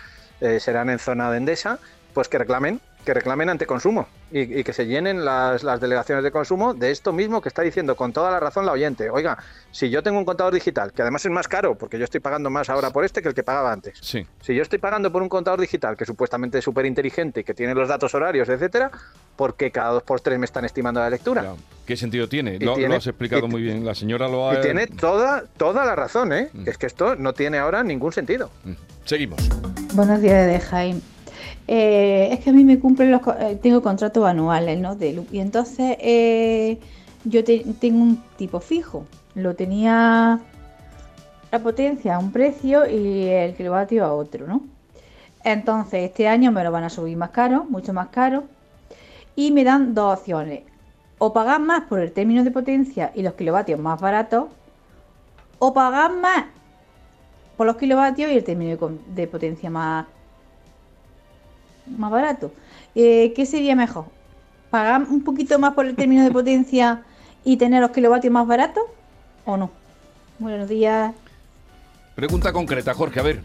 eh, 0.42 0.60
serán 0.60 0.90
en 0.90 0.98
zona 0.98 1.30
de 1.30 1.38
Endesa, 1.38 1.78
pues 2.14 2.28
que 2.28 2.40
reclamen, 2.40 2.82
que 3.10 3.14
reclamen 3.16 3.50
ante 3.50 3.66
consumo 3.66 4.08
y, 4.32 4.64
que 4.64 4.72
se 4.72 4.86
llenen 4.86 5.26
las, 5.26 5.64
delegaciones 5.82 6.24
de 6.24 6.30
consumo 6.30 6.76
de 6.76 6.92
esto 6.92 7.12
mismo 7.12 7.42
que 7.42 7.50
está 7.50 7.64
diciendo 7.64 7.96
con 7.96 8.14
toda 8.14 8.30
la 8.30 8.40
razón 8.40 8.68
la 8.68 8.72
oyente. 8.72 9.10
Oiga, 9.10 9.40
si 9.72 9.90
yo 9.90 10.04
tengo 10.04 10.20
un 10.20 10.26
contador 10.26 10.54
digital, 10.54 10.94
que 10.94 11.02
además 11.02 11.26
es 11.26 11.32
más 11.32 11.48
caro, 11.48 11.74
porque 11.74 11.98
yo 11.98 12.04
estoy 12.04 12.20
pagando 12.20 12.52
más 12.52 12.70
ahora 12.70 12.92
por 12.92 13.04
este 13.04 13.24
que 13.24 13.30
el 13.30 13.34
que 13.34 13.42
pagaba 13.42 13.74
antes. 13.74 13.98
Sí. 14.00 14.28
Si 14.42 14.54
yo 14.54 14.62
estoy 14.62 14.78
pagando 14.78 15.12
por 15.12 15.24
un 15.24 15.30
contador 15.30 15.60
digital 15.60 15.98
que 15.98 16.06
supuestamente 16.06 16.60
es 16.60 16.64
súper 16.64 16.86
inteligente 16.86 17.40
y 17.40 17.44
que 17.44 17.56
tiene 17.56 17.74
los 17.74 17.90
datos 17.90 18.14
horarios, 18.14 18.48
etcétera, 18.48 18.92
¿por 19.36 19.56
qué 19.56 19.72
cada 19.72 19.90
dos 19.90 20.04
por 20.04 20.22
tres 20.22 20.38
me 20.38 20.46
están 20.46 20.66
estimando 20.66 21.00
la 21.00 21.10
lectura? 21.10 21.56
¿Qué 21.88 21.98
sentido 21.98 22.30
tiene? 22.30 22.60
Lo, 22.60 22.76
has 22.96 23.08
explicado 23.08 23.48
muy 23.48 23.64
bien. 23.64 23.84
La 23.84 23.96
señora 23.96 24.28
lo 24.28 24.52
ha... 24.52 24.60
Y 24.60 24.62
tiene 24.62 24.86
toda, 24.86 25.46
toda 25.58 25.84
la 25.84 25.96
razón, 25.96 26.32
¿eh? 26.32 26.52
Es 26.68 26.78
que 26.78 26.86
esto 26.86 27.16
no 27.16 27.34
tiene 27.34 27.58
ahora 27.58 27.82
ningún 27.82 28.14
sentido. 28.14 28.52
Seguimos. 29.06 29.40
Buenos 29.96 30.22
días, 30.22 30.46
de 30.46 30.60
Jaime. 30.60 31.02
Eh, 31.72 32.30
es 32.34 32.40
que 32.40 32.50
a 32.50 32.54
mí 32.54 32.64
me 32.64 32.80
cumplen 32.80 33.12
los... 33.12 33.22
Eh, 33.40 33.60
tengo 33.62 33.84
contratos 33.84 34.26
anuales, 34.26 34.80
¿no? 34.80 34.96
De, 34.96 35.24
y 35.32 35.38
entonces 35.38 35.98
eh, 36.00 36.80
yo 37.26 37.44
tengo 37.44 38.02
un 38.02 38.24
tipo 38.38 38.60
fijo. 38.60 39.06
Lo 39.36 39.56
tenía 39.56 40.40
la 41.52 41.60
potencia 41.60 42.16
a 42.16 42.20
un 42.20 42.32
precio 42.32 42.90
y 42.90 43.28
el 43.28 43.54
kilovatio 43.54 44.04
a 44.04 44.16
otro, 44.16 44.48
¿no? 44.48 44.64
Entonces 45.44 46.06
este 46.06 46.28
año 46.28 46.52
me 46.52 46.64
lo 46.64 46.72
van 46.72 46.86
a 46.86 46.90
subir 46.90 47.16
más 47.16 47.30
caro, 47.30 47.66
mucho 47.66 47.94
más 47.94 48.08
caro. 48.08 48.46
Y 49.36 49.52
me 49.52 49.64
dan 49.64 49.94
dos 49.94 50.18
opciones. 50.18 50.64
O 51.20 51.34
pagar 51.34 51.62
más 51.62 51.84
por 51.84 52.00
el 52.00 52.12
término 52.14 52.44
de 52.44 52.50
potencia 52.50 53.12
y 53.14 53.22
los 53.22 53.36
kilovatios 53.36 53.80
más 53.80 54.02
baratos. 54.02 54.46
O 55.60 55.72
pagar 55.72 56.16
más 56.16 56.46
por 57.58 57.68
los 57.68 57.76
kilovatios 57.76 58.32
y 58.32 58.38
el 58.38 58.44
término 58.44 58.76
de 59.14 59.28
potencia 59.28 59.70
más 59.70 60.08
más 61.98 62.12
barato. 62.12 62.52
Eh, 62.96 63.34
¿Qué 63.36 63.46
sería 63.46 63.76
mejor? 63.76 64.06
¿Pagar 64.70 65.02
un 65.04 65.24
poquito 65.24 65.58
más 65.60 65.74
por 65.74 65.86
el 65.86 65.96
término 65.96 66.24
de 66.24 66.32
potencia 66.32 67.04
y 67.44 67.58
tener 67.58 67.82
los 67.82 67.92
kilovatios 67.92 68.32
más 68.32 68.48
baratos 68.48 68.84
o 69.46 69.58
no? 69.58 69.72
Buenos 70.38 70.70
días. 70.70 71.14
Pregunta 72.16 72.54
concreta, 72.54 72.94
Jorge, 72.94 73.20
a 73.20 73.24
ver. 73.24 73.40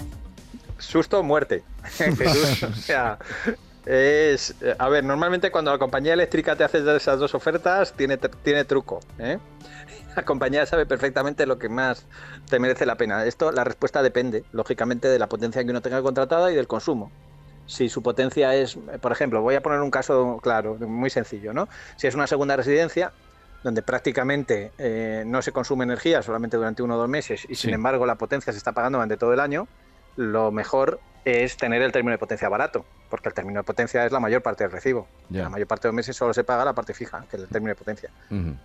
Susto 0.78 1.20
o 1.20 1.22
muerte. 1.22 1.62
o 2.70 2.74
sea, 2.74 3.18
es. 3.86 4.54
A 4.78 4.88
ver, 4.88 5.04
normalmente 5.04 5.50
cuando 5.50 5.70
la 5.70 5.78
compañía 5.78 6.12
eléctrica 6.12 6.56
te 6.56 6.64
hace 6.64 6.78
esas 6.96 7.18
dos 7.18 7.34
ofertas, 7.34 7.92
tiene, 7.92 8.18
tiene 8.42 8.64
truco. 8.64 9.00
¿eh? 9.18 9.38
La 10.16 10.24
compañía 10.24 10.64
sabe 10.64 10.86
perfectamente 10.86 11.44
lo 11.44 11.58
que 11.58 11.68
más 11.68 12.06
te 12.48 12.60
merece 12.60 12.86
la 12.86 12.94
pena. 12.94 13.24
Esto, 13.24 13.50
la 13.50 13.64
respuesta 13.64 14.00
depende, 14.00 14.44
lógicamente, 14.52 15.08
de 15.08 15.18
la 15.18 15.28
potencia 15.28 15.64
que 15.64 15.70
uno 15.70 15.80
tenga 15.80 16.00
contratada 16.02 16.52
y 16.52 16.54
del 16.54 16.68
consumo 16.68 17.10
si 17.66 17.88
su 17.88 18.02
potencia 18.02 18.54
es, 18.54 18.78
por 19.00 19.12
ejemplo, 19.12 19.42
voy 19.42 19.54
a 19.54 19.62
poner 19.62 19.80
un 19.80 19.90
caso 19.90 20.38
claro, 20.42 20.74
muy 20.74 21.10
sencillo, 21.10 21.52
¿no? 21.52 21.68
Si 21.96 22.06
es 22.06 22.14
una 22.14 22.26
segunda 22.26 22.56
residencia 22.56 23.12
donde 23.62 23.80
prácticamente 23.82 24.72
eh, 24.78 25.24
no 25.26 25.40
se 25.40 25.50
consume 25.50 25.84
energía 25.84 26.22
solamente 26.22 26.56
durante 26.56 26.82
uno 26.82 26.96
o 26.96 26.98
dos 26.98 27.08
meses 27.08 27.46
y 27.48 27.54
sin 27.54 27.72
embargo 27.72 28.04
la 28.04 28.16
potencia 28.16 28.52
se 28.52 28.58
está 28.58 28.72
pagando 28.72 28.98
durante 28.98 29.16
todo 29.16 29.32
el 29.32 29.40
año, 29.40 29.66
lo 30.16 30.52
mejor 30.52 31.00
es 31.24 31.56
tener 31.56 31.80
el 31.80 31.90
término 31.90 32.12
de 32.12 32.18
potencia 32.18 32.48
barato, 32.48 32.84
porque 33.08 33.30
el 33.30 33.34
término 33.34 33.60
de 33.60 33.64
potencia 33.64 34.04
es 34.04 34.12
la 34.12 34.20
mayor 34.20 34.42
parte 34.42 34.64
del 34.64 34.70
recibo. 34.70 35.08
La 35.30 35.48
mayor 35.48 35.66
parte 35.66 35.88
de 35.88 35.92
los 35.92 35.96
meses 35.96 36.14
solo 36.14 36.34
se 36.34 36.44
paga 36.44 36.64
la 36.64 36.74
parte 36.74 36.92
fija, 36.92 37.24
que 37.30 37.36
es 37.36 37.42
el 37.42 37.48
término 37.48 37.70
de 37.70 37.76
potencia. 37.76 38.10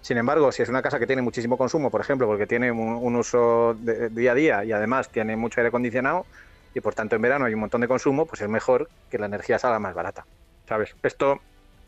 Sin 0.01 0.17
embargo, 0.17 0.51
si 0.51 0.61
es 0.61 0.69
una 0.69 0.81
casa 0.81 0.99
que 0.99 1.07
tiene 1.07 1.21
muchísimo 1.21 1.57
consumo, 1.57 1.89
por 1.89 2.01
ejemplo, 2.01 2.27
porque 2.27 2.47
tiene 2.47 2.71
un, 2.71 3.15
uso 3.15 3.77
de, 3.79 4.09
día 4.09 4.33
a 4.33 4.35
día 4.35 4.63
y 4.65 4.73
además 4.73 5.09
tiene 5.09 5.37
mucho 5.37 5.61
aire 5.61 5.69
acondicionado, 5.69 6.25
y 6.73 6.81
por 6.81 6.95
tanto 6.95 7.15
en 7.15 7.21
verano 7.21 7.45
hay 7.45 7.53
un 7.53 7.59
montón 7.59 7.81
de 7.81 7.87
consumo, 7.87 8.25
pues 8.25 8.41
es 8.41 8.49
mejor 8.49 8.89
que 9.09 9.17
la 9.17 9.25
energía 9.25 9.59
salga 9.59 9.79
más 9.79 9.93
barata. 9.93 10.25
¿Sabes? 10.67 10.95
Esto 11.03 11.39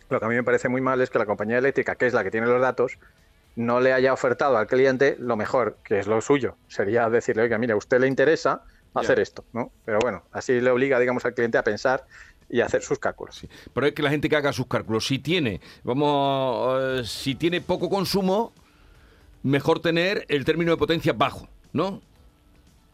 lo 0.10 0.20
que 0.20 0.26
a 0.26 0.30
mí 0.30 0.36
me 0.36 0.44
parece 0.44 0.70
muy 0.70 0.82
mal 0.82 1.02
es 1.02 1.10
que 1.10 1.20
la 1.20 1.26
compañía 1.26 1.58
eléctrica, 1.58 1.96
que 1.96 2.06
es 2.06 2.13
la 2.13 2.24
que 2.24 2.32
tiene 2.32 2.48
los 2.48 2.62
datos, 2.62 2.98
no 3.56 3.80
le 3.80 3.94
haya 3.94 4.13
ofertado 4.13 4.58
al 4.58 4.67
cliente 4.67 5.15
lo 5.20 5.36
mejor, 5.38 5.78
que 5.84 6.00
es 6.00 6.08
lo 6.08 6.22
suyo. 6.22 6.56
Sería 6.67 7.10
decirle, 7.10 7.44
oiga, 7.44 7.58
mira, 7.58 7.74
a 7.74 7.78
usted 7.78 8.00
le 8.00 8.08
interesa 8.08 8.63
hacer 8.94 9.20
esto, 9.20 9.46
¿no? 9.54 9.72
Pero 9.86 10.00
bueno, 10.00 10.24
así 10.32 10.60
le 10.60 10.70
obliga, 10.70 11.00
digamos, 11.00 11.24
al 11.26 11.34
cliente 11.34 11.58
a 11.58 11.63
pensar 11.63 12.06
y 12.50 12.60
hacer 12.60 12.82
sus 12.82 13.00
cálculos. 13.00 13.36
Sí. 13.36 13.50
Pero 13.74 13.88
es 13.88 13.94
que 13.94 14.04
la 14.04 14.10
gente 14.10 14.28
que 14.28 14.36
haga 14.36 14.52
sus 14.52 14.67
cálculos, 14.67 15.08
si 15.08 15.20
tiene, 15.20 15.62
vamos, 15.84 16.78
eh, 16.82 17.04
si 17.06 17.36
tiene 17.36 17.62
poco 17.62 17.89
consumo, 17.89 18.54
mejor 19.44 19.80
tener 19.80 20.26
el 20.28 20.44
término 20.44 20.72
de 20.72 20.78
potencia 20.78 21.13
bajo, 21.13 21.48
¿no? 21.72 22.02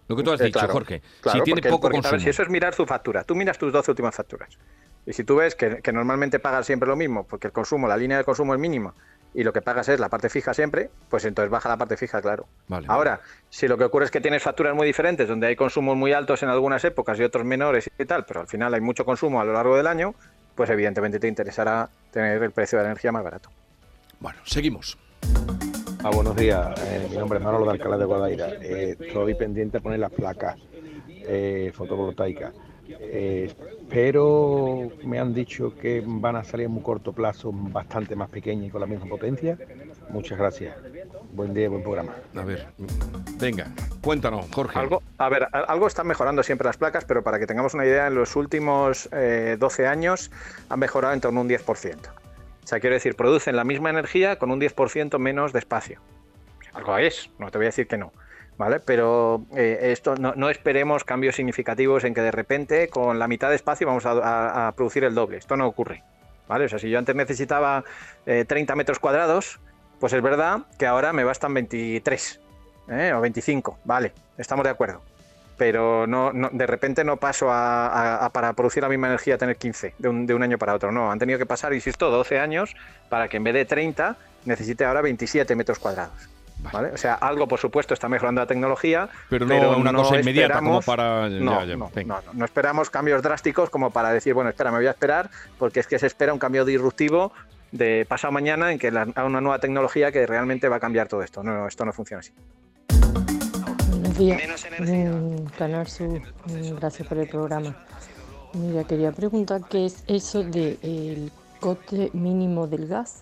Lo 0.07 0.15
que 0.15 0.23
tú 0.23 0.31
has 0.31 0.41
eh, 0.41 0.45
dicho, 0.45 0.67
Jorge. 0.67 1.01
si 1.31 1.41
tiene 1.41 1.61
poco 1.61 1.89
consumo. 1.89 2.19
si 2.19 2.29
eso 2.29 2.43
es 2.43 2.49
mirar 2.49 2.75
tu 2.75 2.85
factura, 2.85 3.23
tú 3.23 3.35
miras 3.35 3.57
tus 3.57 3.71
12 3.71 3.91
últimas 3.91 4.15
facturas. 4.15 4.57
Y 5.05 5.13
si 5.13 5.23
tú 5.23 5.37
ves 5.37 5.55
que, 5.55 5.81
normalmente 5.93 6.39
pagas 6.39 6.65
siempre 6.65 6.87
lo 6.87 6.95
mismo, 6.95 7.25
porque 7.25 7.47
el 7.47 7.53
consumo, 7.53 7.87
la 7.87 7.95
línea 7.95 8.17
de 8.17 8.23
consumo 8.25 8.53
es 8.53 8.59
mínima, 8.59 8.93
y 9.33 9.43
lo 9.43 9.53
que 9.53 9.61
pagas 9.61 9.87
es 9.87 9.99
la 9.99 10.09
parte 10.09 10.29
fija 10.29 10.53
siempre, 10.53 10.89
pues 11.09 11.23
entonces 11.23 11.49
baja 11.49 11.69
la 11.69 11.77
parte 11.77 11.95
fija, 11.95 12.21
claro. 12.21 12.47
Ahora, 12.87 13.21
si 13.49 13.67
lo 13.67 13.77
que 13.77 13.85
ocurre 13.85 14.05
es 14.05 14.11
que 14.11 14.19
tienes 14.19 14.43
facturas 14.43 14.75
muy 14.75 14.85
diferentes, 14.85 15.27
donde 15.27 15.47
hay 15.47 15.55
consumos 15.55 15.95
muy 15.95 16.11
altos 16.11 16.43
en 16.43 16.49
algunas 16.49 16.83
épocas 16.83 17.17
y 17.19 17.23
otros 17.23 17.45
menores 17.45 17.89
y 17.97 18.05
tal, 18.05 18.25
pero 18.25 18.41
al 18.41 18.47
final 18.47 18.73
hay 18.73 18.81
mucho 18.81 19.05
consumo 19.05 19.39
a 19.39 19.45
lo 19.45 19.53
largo 19.53 19.77
del 19.77 19.87
año, 19.87 20.13
pues 20.55 20.69
evidentemente 20.69 21.19
te 21.19 21.27
interesará 21.27 21.89
tener 22.11 22.41
el 22.41 22.51
precio 22.51 22.77
de 22.77 22.83
la 22.83 22.89
energía 22.89 23.11
más 23.11 23.23
barato. 23.23 23.49
Bueno, 24.19 24.39
seguimos. 24.43 24.97
Ah, 26.03 26.11
buenos 26.13 26.35
días, 26.35 26.79
eh, 26.85 27.07
mi 27.09 27.17
nombre 27.17 27.39
es 27.39 27.43
Manolo 27.43 27.65
de 27.65 27.71
Alcalá 27.71 27.97
de 27.97 28.05
Guadaira. 28.05 28.49
Eh, 28.61 28.95
estoy 28.99 29.33
pendiente 29.33 29.77
de 29.77 29.81
poner 29.81 29.99
las 29.99 30.11
placas 30.11 30.55
eh, 31.07 31.71
fotovoltaicas. 31.73 32.53
pero 33.89 34.89
me 35.03 35.19
han 35.19 35.33
dicho 35.33 35.75
que 35.75 36.03
van 36.05 36.35
a 36.35 36.43
salir 36.43 36.67
en 36.67 36.71
muy 36.71 36.83
corto 36.83 37.13
plazo 37.13 37.51
bastante 37.51 38.15
más 38.15 38.29
pequeñas 38.29 38.67
y 38.67 38.69
con 38.69 38.81
la 38.81 38.87
misma 38.87 39.07
potencia. 39.07 39.57
Muchas 40.09 40.37
gracias. 40.37 40.75
Buen 41.33 41.53
día, 41.53 41.67
buen 41.67 41.81
programa. 41.81 42.15
A 42.35 42.43
ver, 42.43 42.67
venga, 43.39 43.67
cuéntanos, 44.01 44.45
Jorge. 44.53 44.77
Algo, 44.77 45.01
a 45.17 45.29
ver, 45.29 45.47
algo 45.51 45.87
están 45.87 46.07
mejorando 46.07 46.43
siempre 46.43 46.67
las 46.67 46.77
placas, 46.77 47.05
pero 47.05 47.23
para 47.23 47.39
que 47.39 47.47
tengamos 47.47 47.73
una 47.73 47.85
idea, 47.85 48.07
en 48.07 48.15
los 48.15 48.35
últimos 48.35 49.09
12 49.11 49.87
años 49.87 50.31
han 50.69 50.79
mejorado 50.79 51.13
en 51.13 51.21
torno 51.21 51.39
a 51.39 51.43
un 51.43 51.49
10%. 51.49 52.26
O 52.67 52.69
sea, 52.69 52.81
quiero 52.81 52.95
decir, 52.95 53.15
producen 53.15 53.55
la 53.55 53.63
misma 53.63 53.89
energía 53.89 54.37
con 54.37 54.51
un 54.51 54.59
10% 54.59 55.17
menos 55.19 55.53
de 55.53 55.59
espacio. 55.59 56.01
Algo 56.73 56.97
es, 56.97 57.29
no 57.39 57.49
te 57.49 57.57
voy 57.57 57.63
a 57.63 57.69
decir 57.69 57.87
que 57.87 57.97
no. 57.97 58.11
¿Vale? 58.57 58.81
Pero 58.81 59.45
eh, 59.55 59.93
esto 59.93 60.15
no, 60.15 60.49
esperemos 60.49 61.05
cambios 61.05 61.37
significativos 61.37 62.03
en 62.03 62.13
que 62.13 62.19
de 62.19 62.31
repente 62.31 62.89
con 62.89 63.19
la 63.19 63.29
mitad 63.29 63.47
de 63.51 63.55
espacio 63.55 63.87
vamos 63.87 64.03
a, 64.05 64.73
producir 64.75 65.05
el 65.05 65.15
doble. 65.15 65.37
Esto 65.37 65.55
no 65.55 65.65
ocurre. 65.65 66.03
¿Vale? 66.49 66.65
O 66.65 66.67
sea, 66.67 66.77
si 66.77 66.89
yo 66.89 66.99
antes 66.99 67.15
necesitaba 67.15 67.85
30 68.25 68.53
eh, 68.57 68.75
metros 68.75 68.99
cuadrados, 68.99 69.61
pues 70.01 70.11
es 70.11 70.21
verdad 70.21 70.63
que 70.77 70.87
ahora 70.87 71.13
me 71.13 71.23
bastan 71.23 71.53
23 71.53 72.41
¿eh? 72.89 73.13
o 73.13 73.21
25. 73.21 73.79
Vale, 73.85 74.11
estamos 74.37 74.65
de 74.65 74.71
acuerdo 74.71 75.01
pero 75.57 76.05
no, 76.05 76.31
de 76.33 76.67
repente 76.67 77.03
no 77.03 77.17
paso 77.17 77.47
a, 77.49 78.29
para 78.31 78.53
producir 78.53 78.83
la 78.83 78.89
misma 78.89 79.07
energía 79.07 79.37
tener 79.37 79.57
15 79.57 79.95
de 79.97 80.09
un, 80.09 80.27
de 80.27 80.33
un, 80.33 80.43
año 80.43 80.57
para 80.57 80.75
otro. 80.75 80.91
No, 80.91 81.11
han 81.11 81.19
tenido 81.19 81.39
que 81.39 81.45
pasar, 81.45 81.73
insisto, 81.73 82.09
12 82.11 82.39
años 82.39 82.75
para 83.09 83.27
que 83.27 83.37
en 83.37 83.43
vez 83.43 83.53
de 83.55 83.65
30 83.65 84.15
necesite 84.45 84.85
ahora 84.85 85.01
27 85.01 85.55
metros 85.55 85.79
cuadrados. 85.79 86.29
¿Vale? 86.59 86.89
O 86.89 86.97
sea, 86.97 87.13
algo 87.13 87.47
por 87.47 87.59
supuesto 87.59 87.93
está 87.93 88.09
mejorando 88.09 88.41
la 88.41 88.47
tecnología, 88.47 89.09
pero 89.29 89.45
no 89.45 89.77
una 89.77 89.93
cosa 89.93 90.19
inmediata 90.19 90.59
como 90.59 90.81
para. 90.81 91.29
No, 91.29 91.63
no, 91.63 91.91
no, 92.33 92.45
esperamos 92.45 92.89
cambios 92.89 93.21
drásticos 93.21 93.69
como 93.69 93.91
para 93.91 94.11
decir, 94.11 94.33
bueno, 94.33 94.49
espera, 94.49 94.71
me 94.71 94.77
voy 94.77 94.87
a 94.87 94.91
esperar, 94.91 95.29
porque 95.59 95.79
es 95.81 95.87
que 95.87 95.99
se 95.99 96.07
espera 96.07 96.33
un 96.33 96.39
cambio 96.39 96.65
disruptivo 96.65 97.31
de 97.71 98.07
pasado 98.09 98.31
mañana 98.31 98.71
en 98.71 98.79
que 98.79 98.89
la, 98.89 99.07
una 99.23 99.39
nueva 99.39 99.59
tecnología 99.59 100.11
que 100.11 100.25
realmente 100.25 100.67
va 100.67 100.77
a 100.77 100.79
cambiar 100.79 101.07
todo 101.07 101.21
esto. 101.21 101.43
No, 101.43 101.67
esto 101.67 101.85
no 101.85 101.93
funciona 101.93 102.21
así 102.21 102.33
días, 104.17 104.41
mm, 104.79 105.45
Canal 105.57 105.87
Sur, 105.87 106.21
mm, 106.45 106.75
gracias 106.75 107.07
por 107.07 107.17
el 107.17 107.27
programa. 107.27 107.75
Mira, 108.53 108.83
quería 108.83 109.11
preguntar 109.11 109.61
qué 109.69 109.85
es 109.85 110.03
eso 110.07 110.43
del 110.43 111.31
coste 111.59 112.09
mínimo 112.13 112.67
del 112.67 112.87
gas. 112.87 113.21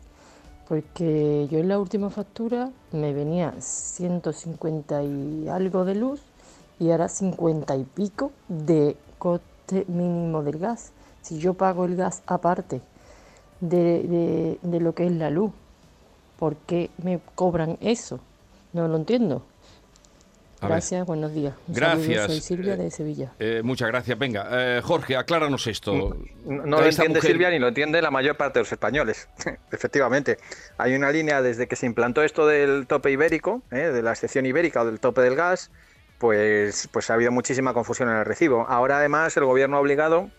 Porque 0.67 1.47
yo 1.51 1.60
en 1.60 1.67
la 1.67 1.77
última 1.77 2.10
factura 2.10 2.71
me 2.91 3.13
venía 3.13 3.53
150 3.60 5.03
y 5.03 5.47
algo 5.47 5.86
de 5.86 5.93
luz 5.93 6.21
y 6.79 6.89
ahora 6.89 7.08
50 7.08 7.75
y 7.75 7.84
pico 7.84 8.31
de 8.47 8.97
coste 9.19 9.86
mínimo 9.88 10.41
del 10.41 10.58
gas. 10.58 10.91
Si 11.21 11.38
yo 11.38 11.53
pago 11.53 11.86
el 11.86 11.95
gas 11.95 12.23
aparte 12.25 12.81
de, 13.62 14.03
de, 14.03 14.60
de 14.62 14.79
lo 14.79 14.95
que 14.95 15.05
es 15.05 15.12
la 15.12 15.29
luz, 15.29 15.51
¿por 16.39 16.55
qué 16.55 16.89
me 16.97 17.19
cobran 17.36 17.77
eso? 17.79 18.19
No 18.73 18.88
lo 18.88 18.97
entiendo. 18.97 19.43
A 20.61 20.67
ver. 20.67 20.75
Gracias, 20.77 21.05
buenos 21.05 21.33
días. 21.33 21.53
Un 21.67 21.75
saludo, 21.75 21.91
Gracias. 22.05 22.25
Soy 22.27 22.39
Silvia 22.41 22.73
Eh, 22.73 22.77
de 22.77 22.91
Sevilla. 22.91 23.33
Eh, 23.39 23.61
muchas 23.63 23.87
gracias. 23.89 24.17
Venga, 24.17 24.47
eh, 24.51 24.81
Jorge, 24.83 25.15
acláranos 25.17 25.67
esto. 25.67 26.15
No 26.45 26.65
lo 26.65 26.85
entiende 26.85 27.19
mujer- 27.19 27.31
Silvia 27.31 27.49
ni 27.49 27.59
lo 27.59 27.67
entiende 27.67 28.01
la 28.01 28.09
mayor 28.11 28.37
parte 28.37 28.59
de 28.59 28.63
los 28.63 28.71
españoles. 28.71 29.27
Efectivamente, 29.71 30.37
hay 30.77 30.95
una 30.95 31.11
línea 31.11 31.41
desde 31.41 31.67
que 31.67 31.75
se 31.75 31.85
implantó 31.85 32.23
esto 32.23 32.47
del 32.47 32.87
tope 32.87 33.11
ibérico, 33.11 33.61
¿eh? 33.71 33.75
de 33.91 34.01
la 34.01 34.11
excepción 34.11 34.45
ibérica 34.45 34.81
o 34.81 34.85
del 34.85 34.99
tope 34.99 35.21
del 35.21 35.35
gas, 35.35 35.71
pues, 36.19 36.87
pues 36.91 37.09
ha 37.09 37.15
habido 37.15 37.31
muchísima 37.31 37.73
confusión 37.73 38.09
en 38.09 38.15
el 38.15 38.25
recibo. 38.25 38.65
Ahora 38.69 38.99
además 38.99 39.35
el 39.37 39.43
gobierno 39.45 39.77
ha 39.77 39.81
obligado 39.81 40.29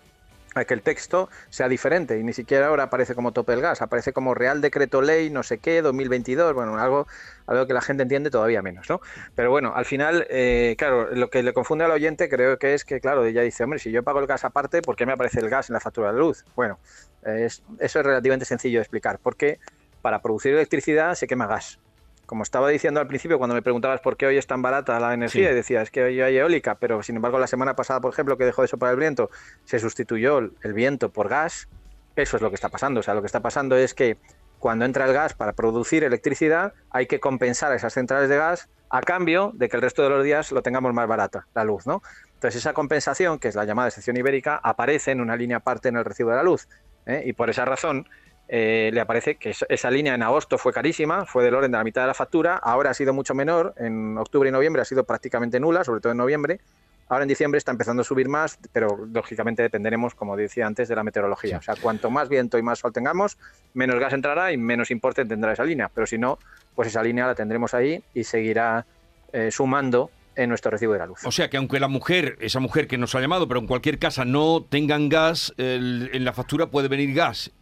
que 0.65 0.75
el 0.75 0.83
texto 0.83 1.29
sea 1.51 1.69
diferente 1.69 2.19
y 2.19 2.23
ni 2.25 2.33
siquiera 2.33 2.69
ahora 2.69 2.85
aparece 2.85 3.15
como 3.15 3.33
tope 3.33 3.53
del 3.53 3.61
gas, 3.61 3.83
aparece 3.83 4.13
como 4.13 4.35
Real 4.35 4.61
Decreto 4.61 5.03
Ley 5.03 5.31
no 5.31 5.43
sé 5.43 5.59
qué 5.59 5.83
2022, 5.83 6.55
bueno, 6.55 6.79
algo, 6.79 7.07
algo 7.47 7.67
que 7.67 7.75
la 7.75 7.81
gente 7.83 8.03
entiende 8.05 8.31
todavía 8.31 8.63
menos, 8.63 8.89
¿no? 8.89 9.01
Pero 9.35 9.51
bueno, 9.51 9.73
al 9.75 9.85
final, 9.85 10.27
eh, 10.31 10.75
claro, 10.79 11.15
lo 11.15 11.29
que 11.29 11.43
le 11.43 11.53
confunde 11.53 11.85
al 11.85 11.91
oyente 11.91 12.29
creo 12.29 12.59
que 12.59 12.75
es 12.75 12.85
que, 12.85 13.01
claro, 13.01 13.25
ella 13.25 13.43
dice, 13.43 13.65
hombre, 13.65 13.79
si 13.79 13.91
yo 13.91 14.03
pago 14.03 14.21
el 14.21 14.27
gas 14.27 14.45
aparte, 14.45 14.83
¿por 14.83 14.97
qué 14.97 15.07
me 15.07 15.13
aparece 15.13 15.41
el 15.41 15.51
gas 15.51 15.69
en 15.69 15.75
la 15.75 15.81
factura 15.81 16.13
de 16.13 16.19
luz? 16.19 16.45
Bueno, 16.55 16.79
es- 17.25 17.63
eso 17.79 18.01
es 18.01 18.07
relativamente 18.07 18.45
sencillo 18.47 18.79
de 18.79 18.83
explicar, 18.83 19.19
porque 19.23 19.59
para 20.03 20.23
producir 20.23 20.53
electricidad 20.55 21.15
se 21.15 21.27
quema 21.27 21.47
gas. 21.47 21.79
Como 22.27 22.43
estaba 22.43 22.69
diciendo 22.69 23.01
al 23.01 23.07
principio, 23.07 23.39
cuando 23.39 23.55
me 23.55 23.63
preguntabas 23.63 24.01
por 24.01 24.17
qué 24.17 24.27
hoy 24.27 24.37
es 24.37 24.47
tan 24.47 24.61
barata 24.61 24.99
la 25.01 25.15
energía, 25.15 25.47
Sí. 25.49 25.53
y 25.53 25.55
decía, 25.55 25.83
es 25.83 25.91
que 25.91 26.03
hoy 26.03 26.21
hay 26.21 26.37
eólica, 26.37 26.75
pero 26.75 27.03
sin 27.03 27.17
embargo 27.17 27.39
la 27.39 27.47
semana 27.47 27.77
pasada, 27.77 28.01
por 28.01 28.13
ejemplo, 28.13 28.37
que 28.37 28.45
dejó 28.45 28.63
de 28.63 28.69
soplar 28.69 28.93
el 28.93 28.99
viento, 28.99 29.31
se 29.65 29.79
sustituyó 29.79 30.39
el 30.39 30.73
viento 30.73 31.11
por 31.11 31.29
gas, 31.29 31.69
eso 32.17 32.37
es 32.37 32.43
lo 32.43 32.49
que 32.51 32.57
está 32.57 32.69
pasando. 32.69 33.01
O 33.01 33.03
sea, 33.03 33.15
lo 33.15 33.23
que 33.23 33.27
está 33.27 33.41
pasando 33.41 33.77
es 33.77 33.95
que 33.95 34.19
cuando 34.59 34.85
entra 34.85 35.05
el 35.05 35.13
gas 35.13 35.35
para 35.35 35.53
producir 35.53 36.03
electricidad, 36.03 36.73
hay 36.91 37.07
que 37.07 37.21
compensar 37.21 37.71
a 37.73 37.77
esas 37.77 37.93
centrales 37.93 38.29
de 38.29 38.37
gas 38.37 38.69
a 38.89 39.01
cambio 39.03 39.53
de 39.55 39.69
que 39.69 39.77
el 39.77 39.83
resto 39.83 40.03
de 40.03 40.09
los 40.11 40.25
días 40.25 40.51
lo 40.51 40.63
tengamos 40.63 40.93
más 40.95 41.07
barata, 41.07 41.47
la 41.55 41.63
luz, 41.65 41.87
¿no? 41.87 42.03
Entonces 42.35 42.57
esa 42.61 42.73
compensación, 42.73 43.39
que 43.39 43.49
es 43.49 43.55
la 43.55 43.65
llamada 43.65 43.89
excepción 43.89 44.17
ibérica, 44.17 44.59
aparece 44.63 45.11
en 45.13 45.21
una 45.21 45.37
línea 45.37 45.59
aparte 45.59 45.89
en 45.91 45.97
el 45.97 46.05
recibo 46.05 46.31
de 46.31 46.37
la 46.37 46.43
luz. 46.43 46.69
¿eh? 47.05 47.23
Y 47.27 47.33
por 47.35 47.51
esa 47.51 47.65
razón 47.65 48.09
eh, 48.49 48.91
le 48.93 49.01
aparece 49.01 49.37
que 49.37 49.51
es- 49.51 49.65
esa 49.69 49.91
línea 49.91 50.15
en 50.15 50.23
agosto 50.23 50.57
fue 50.59 50.73
carísima, 50.73 51.27
fue 51.27 51.43
del 51.45 51.55
orden 51.55 51.73
de 51.73 51.79
la 51.79 51.85
mitad 51.85 52.03
de 52.03 52.07
la 52.09 52.15
factura, 52.15 52.57
ahora 52.57 52.91
ha 52.91 52.95
sido 52.95 53.13
mucho 53.13 53.35
menor, 53.35 53.75
en 53.77 54.17
octubre 54.19 54.49
y 54.49 54.53
noviembre 54.53 54.83
ha 54.83 54.85
sido 54.85 55.05
prácticamente 55.05 55.59
nula, 55.59 55.83
sobre 55.85 56.01
todo 56.01 56.13
en 56.13 56.19
noviembre, 56.19 56.61
ahora 57.09 57.23
en 57.25 57.29
diciembre 57.29 57.59
está 57.59 57.71
empezando 57.73 58.03
a 58.03 58.05
subir 58.05 58.29
más, 58.29 58.59
pero 58.73 58.97
lógicamente 59.13 59.63
dependeremos, 59.63 60.15
como 60.15 60.37
decía 60.37 60.67
antes, 60.67 60.89
de 60.89 60.95
la 60.97 61.03
meteorología. 61.05 61.59
O 61.59 61.63
sea, 61.63 61.75
cuanto 61.77 62.11
más 62.11 62.29
viento 62.29 62.59
y 62.59 62.63
más 62.63 62.79
sol 62.81 62.93
tengamos, 62.93 63.37
menos 63.75 63.99
gas 63.99 64.13
entrará 64.13 64.53
y 64.53 64.57
menos 64.57 64.91
importe 64.91 65.25
tendrá 65.25 65.53
esa 65.53 65.65
línea, 65.65 65.91
pero 65.93 66.07
si 66.07 66.19
no, 66.19 66.39
pues 66.75 66.89
esa 66.89 67.03
línea 67.03 67.27
la 67.27 67.35
tendremos 67.35 67.75
ahí 67.75 68.03
y 68.15 68.25
seguirá 68.25 68.87
eh, 69.33 69.51
sumando 69.51 70.11
en 70.37 70.49
nuestro 70.51 70.71
recibo 70.71 70.93
de 70.93 70.99
la 71.01 71.07
luz. 71.07 71.25
O 71.25 71.33
sea 71.33 71.49
que 71.51 71.57
aunque 71.57 71.81
la 71.81 71.89
mujer, 71.89 72.37
esa 72.41 72.61
mujer 72.61 72.87
que 72.87 72.99
nos 72.99 73.15
ha 73.15 73.21
llamado, 73.21 73.49
pero 73.49 73.59
en 73.61 73.67
cualquier 73.67 73.99
casa 73.99 74.25
no 74.25 74.65
tengan 74.69 75.09
gas, 75.09 75.53
el- 75.57 76.11
en 76.13 76.25
la 76.25 76.33
factura 76.33 76.67
puede 76.71 76.89
venir 76.89 77.15
gas. 77.15 77.53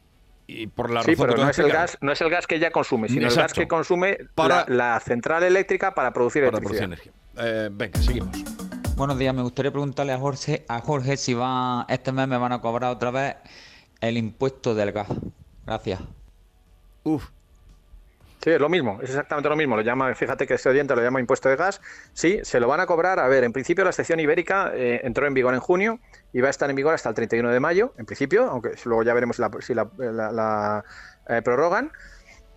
Y 0.46 0.66
por 0.66 0.90
la 0.90 1.02
sí, 1.02 1.12
razón 1.12 1.26
pero 1.28 1.42
no 1.42 1.48
es, 1.50 1.58
el 1.58 1.72
gas, 1.72 1.96
no 2.02 2.12
es 2.12 2.20
el 2.20 2.28
gas 2.30 2.46
que 2.46 2.56
ella 2.56 2.70
consume, 2.70 3.08
sino 3.08 3.28
el 3.28 3.34
gas 3.34 3.52
que 3.54 3.66
consume 3.66 4.18
Para- 4.34 4.66
la, 4.68 4.94
la 4.94 5.00
central 5.00 5.42
eléctrica 5.42 5.94
para 5.94 6.12
producir 6.12 6.44
Para 6.44 6.58
electricidad. 6.58 6.88
producir 6.88 7.12
energía. 7.34 7.66
Eh, 7.66 7.70
venga, 7.72 8.00
seguimos. 8.00 8.36
Buenos 8.96 9.18
días, 9.18 9.34
me 9.34 9.42
gustaría 9.42 9.70
preguntarle 9.72 10.12
a 10.12 10.18
Jorge, 10.18 10.64
a 10.68 10.80
Jorge 10.80 11.16
si 11.16 11.34
va, 11.34 11.86
este 11.88 12.12
mes 12.12 12.28
me 12.28 12.36
van 12.36 12.52
a 12.52 12.60
cobrar 12.60 12.90
otra 12.92 13.10
vez 13.10 13.36
el 14.00 14.18
impuesto 14.18 14.74
del 14.74 14.92
gas. 14.92 15.08
Gracias. 15.66 16.00
Uf. 17.04 17.24
Sí, 18.44 18.50
es 18.50 18.60
lo 18.60 18.68
mismo, 18.68 18.98
es 19.02 19.08
exactamente 19.08 19.48
lo 19.48 19.56
mismo. 19.56 19.74
Lo 19.74 19.80
llama, 19.80 20.14
fíjate 20.14 20.46
que 20.46 20.52
este 20.52 20.68
oyente 20.68 20.94
lo 20.94 21.00
llama 21.00 21.18
impuesto 21.18 21.48
de 21.48 21.56
gas. 21.56 21.80
Sí, 22.12 22.40
se 22.42 22.60
lo 22.60 22.68
van 22.68 22.78
a 22.78 22.84
cobrar. 22.84 23.18
A 23.18 23.26
ver, 23.26 23.42
en 23.42 23.54
principio 23.54 23.84
la 23.84 23.90
excepción 23.90 24.20
ibérica 24.20 24.70
eh, 24.74 25.00
entró 25.02 25.26
en 25.26 25.32
vigor 25.32 25.54
en 25.54 25.60
junio 25.60 25.98
y 26.30 26.42
va 26.42 26.48
a 26.48 26.50
estar 26.50 26.68
en 26.68 26.76
vigor 26.76 26.92
hasta 26.92 27.08
el 27.08 27.14
31 27.14 27.50
de 27.50 27.58
mayo, 27.58 27.94
en 27.96 28.04
principio, 28.04 28.44
aunque 28.50 28.72
luego 28.84 29.02
ya 29.02 29.14
veremos 29.14 29.38
la- 29.38 29.50
si 29.60 29.72
la, 29.72 30.84
eh, 31.26 31.40
prorrogan. 31.42 31.90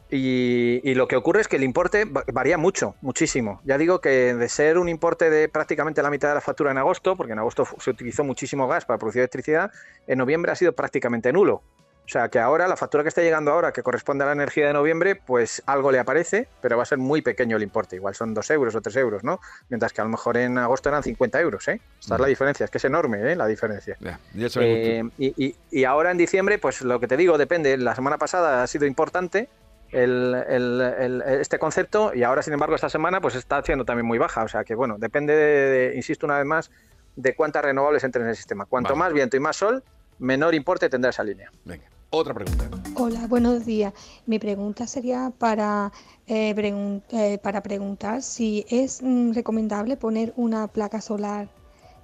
Y, 0.10 0.82
y 0.90 0.96
lo 0.96 1.08
que 1.08 1.16
ocurre 1.16 1.40
es 1.42 1.48
que 1.48 1.56
el 1.56 1.64
importe 1.64 2.04
va- 2.04 2.26
varía 2.34 2.58
mucho, 2.58 2.96
muchísimo. 3.02 3.62
Ya 3.64 3.78
digo 3.78 4.02
que 4.02 4.34
de 4.34 4.50
ser 4.50 4.78
un 4.78 4.90
importe 4.90 5.30
de 5.30 5.48
prácticamente 5.48 6.04
la 6.04 6.10
mitad 6.10 6.28
de 6.30 6.36
la 6.36 6.42
factura 6.42 6.72
en 6.72 6.78
agosto, 6.80 7.16
porque 7.16 7.32
en 7.32 7.40
agosto 7.40 7.66
se 7.80 7.92
utilizó 7.92 8.26
muchísimo 8.26 8.68
gas 8.68 8.84
para 8.86 8.98
producir 9.00 9.22
electricidad, 9.22 9.72
en 10.06 10.18
noviembre 10.18 10.52
ha 10.52 10.56
sido 10.56 10.74
prácticamente 10.74 11.32
nulo. 11.32 11.64
O 12.08 12.10
sea 12.10 12.30
que 12.30 12.40
ahora 12.40 12.70
la 12.70 12.78
factura 12.78 13.04
que 13.04 13.10
está 13.10 13.22
llegando 13.22 13.52
ahora, 13.52 13.74
que 13.74 13.84
corresponde 13.84 14.24
a 14.24 14.28
la 14.28 14.32
energía 14.32 14.66
de 14.68 14.72
noviembre, 14.72 15.16
pues 15.18 15.62
algo 15.66 15.92
le 15.92 16.00
aparece, 16.00 16.48
pero 16.62 16.78
va 16.78 16.84
a 16.84 16.86
ser 16.86 17.00
muy 17.00 17.22
pequeño 17.22 17.58
el 17.58 17.64
importe. 17.64 17.98
Igual 17.98 18.16
son 18.16 18.34
2 18.34 18.50
euros 18.52 18.74
o 18.76 18.82
3 18.82 18.96
euros, 18.96 19.26
¿no? 19.26 19.42
Mientras 19.68 19.92
que 19.92 20.00
a 20.00 20.06
lo 20.06 20.10
mejor 20.10 20.38
en 20.38 20.58
agosto 20.58 20.88
eran 20.88 21.04
50 21.04 21.42
euros, 21.42 21.68
¿eh? 21.68 21.82
Esta 22.00 22.16
es 22.16 22.22
la 22.22 22.28
diferencia, 22.28 22.64
es 22.64 22.72
que 22.72 22.78
es 22.78 22.86
enorme, 22.86 23.30
¿eh? 23.30 23.36
La 23.36 23.46
diferencia. 23.46 23.98
Ya, 24.00 24.22
Eh, 24.56 25.04
y, 25.18 25.46
y- 25.48 25.56
y 25.70 25.84
ahora 25.84 26.12
en 26.12 26.18
diciembre, 26.18 26.60
pues 26.60 26.82
lo 26.82 26.98
que 27.02 27.08
te 27.10 27.18
digo, 27.18 27.38
depende. 27.38 27.76
La 27.76 27.94
semana 27.94 28.18
pasada 28.18 28.64
ha 28.64 28.68
sido 28.68 28.86
importante 28.86 29.50
el- 29.92 30.34
el- 30.48 30.82
el- 30.98 31.22
este 31.42 31.60
concepto 31.60 32.14
y 32.14 32.24
ahora, 32.24 32.42
sin 32.42 32.54
embargo, 32.54 32.76
esta 32.76 32.90
semana 32.90 33.20
pues 33.20 33.36
está 33.36 33.62
siendo 33.64 33.84
también 33.84 34.06
muy 34.06 34.18
baja. 34.18 34.46
O 34.46 34.48
sea 34.48 34.64
que, 34.64 34.76
bueno, 34.76 34.96
depende, 34.98 35.36
de- 35.36 35.70
de- 35.90 35.96
insisto 35.98 36.26
una 36.26 36.38
vez 36.38 36.46
más, 36.46 36.72
de 37.18 37.36
cuántas 37.36 37.66
renovables 37.66 38.02
entren 38.06 38.24
en 38.24 38.30
el 38.30 38.36
sistema. 38.38 38.66
Cuanto 38.66 38.94
Vale. 38.94 39.00
más 39.00 39.14
viento 39.14 39.36
y 39.36 39.42
más 39.42 39.58
sol, 39.58 39.84
menor 40.20 40.56
importe 40.56 40.90
tendrá 40.90 41.10
esa 41.10 41.24
línea. 41.24 41.52
Venga, 41.66 41.84
otra 42.10 42.34
pregunta. 42.34 42.70
Hola, 42.96 43.28
buenos 43.28 43.66
días. 43.66 43.94
Mi 44.26 44.40
pregunta 44.40 44.88
sería 44.88 45.32
para, 45.38 45.92
eh, 46.28 46.54
pregun- 46.56 47.04
eh, 47.12 47.38
para 47.38 47.62
preguntar 47.62 48.22
si 48.22 48.66
es 48.70 49.02
mm, 49.02 49.34
recomendable 49.34 49.98
poner 49.98 50.34
una 50.36 50.68
placa 50.68 51.02
solar 51.02 51.50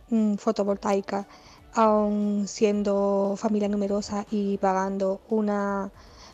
mm, 0.10 0.36
fotovoltaica 0.36 1.26
aun 1.76 2.48
siendo 2.48 3.34
familia 3.38 3.68
numerosa 3.68 4.26
y 4.30 4.58
pagando 4.60 5.22
una 5.30 5.90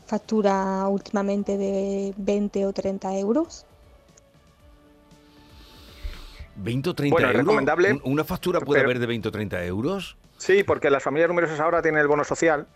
factura 0.06 0.86
últimamente 0.90 1.58
de 1.58 2.14
20 2.18 2.66
o 2.66 2.74
30 2.74 3.18
euros. 3.18 3.66
20 6.58 6.90
o 6.90 6.94
30 6.96 7.14
Bueno, 7.14 7.28
euros. 7.30 7.42
recomendable, 7.46 7.94
¿Un- 7.94 8.02
¿Una 8.04 8.24
factura 8.26 8.60
puede 8.60 8.80
pero- 8.82 8.90
haber 8.90 9.00
de 9.00 9.06
20 9.06 9.30
o 9.30 9.32
30 9.32 9.64
euros? 9.64 10.18
Sí, 10.38 10.64
porque 10.64 10.90
las 10.90 11.04
familias 11.04 11.30
numerosas 11.30 11.60
ahora 11.62 11.82
tienen 11.82 12.02
el 12.02 12.08
bono 12.08 12.24
social. 12.26 12.68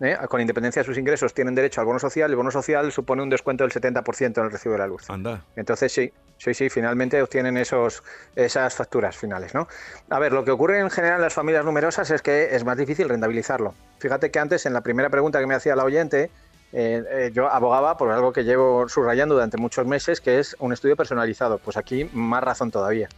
¿Eh? 0.00 0.16
Con 0.28 0.40
independencia 0.40 0.80
de 0.80 0.86
sus 0.86 0.98
ingresos, 0.98 1.34
tienen 1.34 1.54
derecho 1.54 1.80
al 1.80 1.86
bono 1.86 1.98
social. 1.98 2.30
El 2.30 2.36
bono 2.36 2.50
social 2.50 2.90
supone 2.92 3.22
un 3.22 3.30
descuento 3.30 3.64
del 3.64 3.72
70% 3.72 4.38
en 4.38 4.44
el 4.44 4.50
recibo 4.50 4.72
de 4.72 4.78
la 4.78 4.86
luz. 4.86 5.08
Anda. 5.08 5.44
Entonces 5.56 5.92
sí, 5.92 6.12
sí, 6.38 6.54
sí, 6.54 6.70
finalmente 6.70 7.20
obtienen 7.22 7.56
esos, 7.56 8.02
esas 8.34 8.74
facturas 8.74 9.16
finales, 9.16 9.54
¿no? 9.54 9.68
A 10.08 10.18
ver, 10.18 10.32
lo 10.32 10.44
que 10.44 10.50
ocurre 10.50 10.80
en 10.80 10.90
general 10.90 11.16
en 11.16 11.22
las 11.22 11.34
familias 11.34 11.64
numerosas 11.64 12.10
es 12.10 12.22
que 12.22 12.54
es 12.54 12.64
más 12.64 12.76
difícil 12.76 13.08
rentabilizarlo. 13.08 13.74
Fíjate 13.98 14.30
que 14.30 14.38
antes, 14.38 14.66
en 14.66 14.72
la 14.72 14.80
primera 14.80 15.10
pregunta 15.10 15.38
que 15.40 15.46
me 15.46 15.54
hacía 15.54 15.76
la 15.76 15.84
oyente, 15.84 16.30
eh, 16.72 17.02
eh, 17.10 17.30
yo 17.34 17.48
abogaba 17.48 17.96
por 17.96 18.10
algo 18.10 18.32
que 18.32 18.44
llevo 18.44 18.88
subrayando 18.88 19.34
durante 19.34 19.56
muchos 19.56 19.86
meses, 19.86 20.20
que 20.20 20.38
es 20.38 20.56
un 20.60 20.72
estudio 20.72 20.96
personalizado. 20.96 21.58
Pues 21.58 21.76
aquí 21.76 22.08
más 22.12 22.42
razón 22.42 22.70
todavía. 22.70 23.08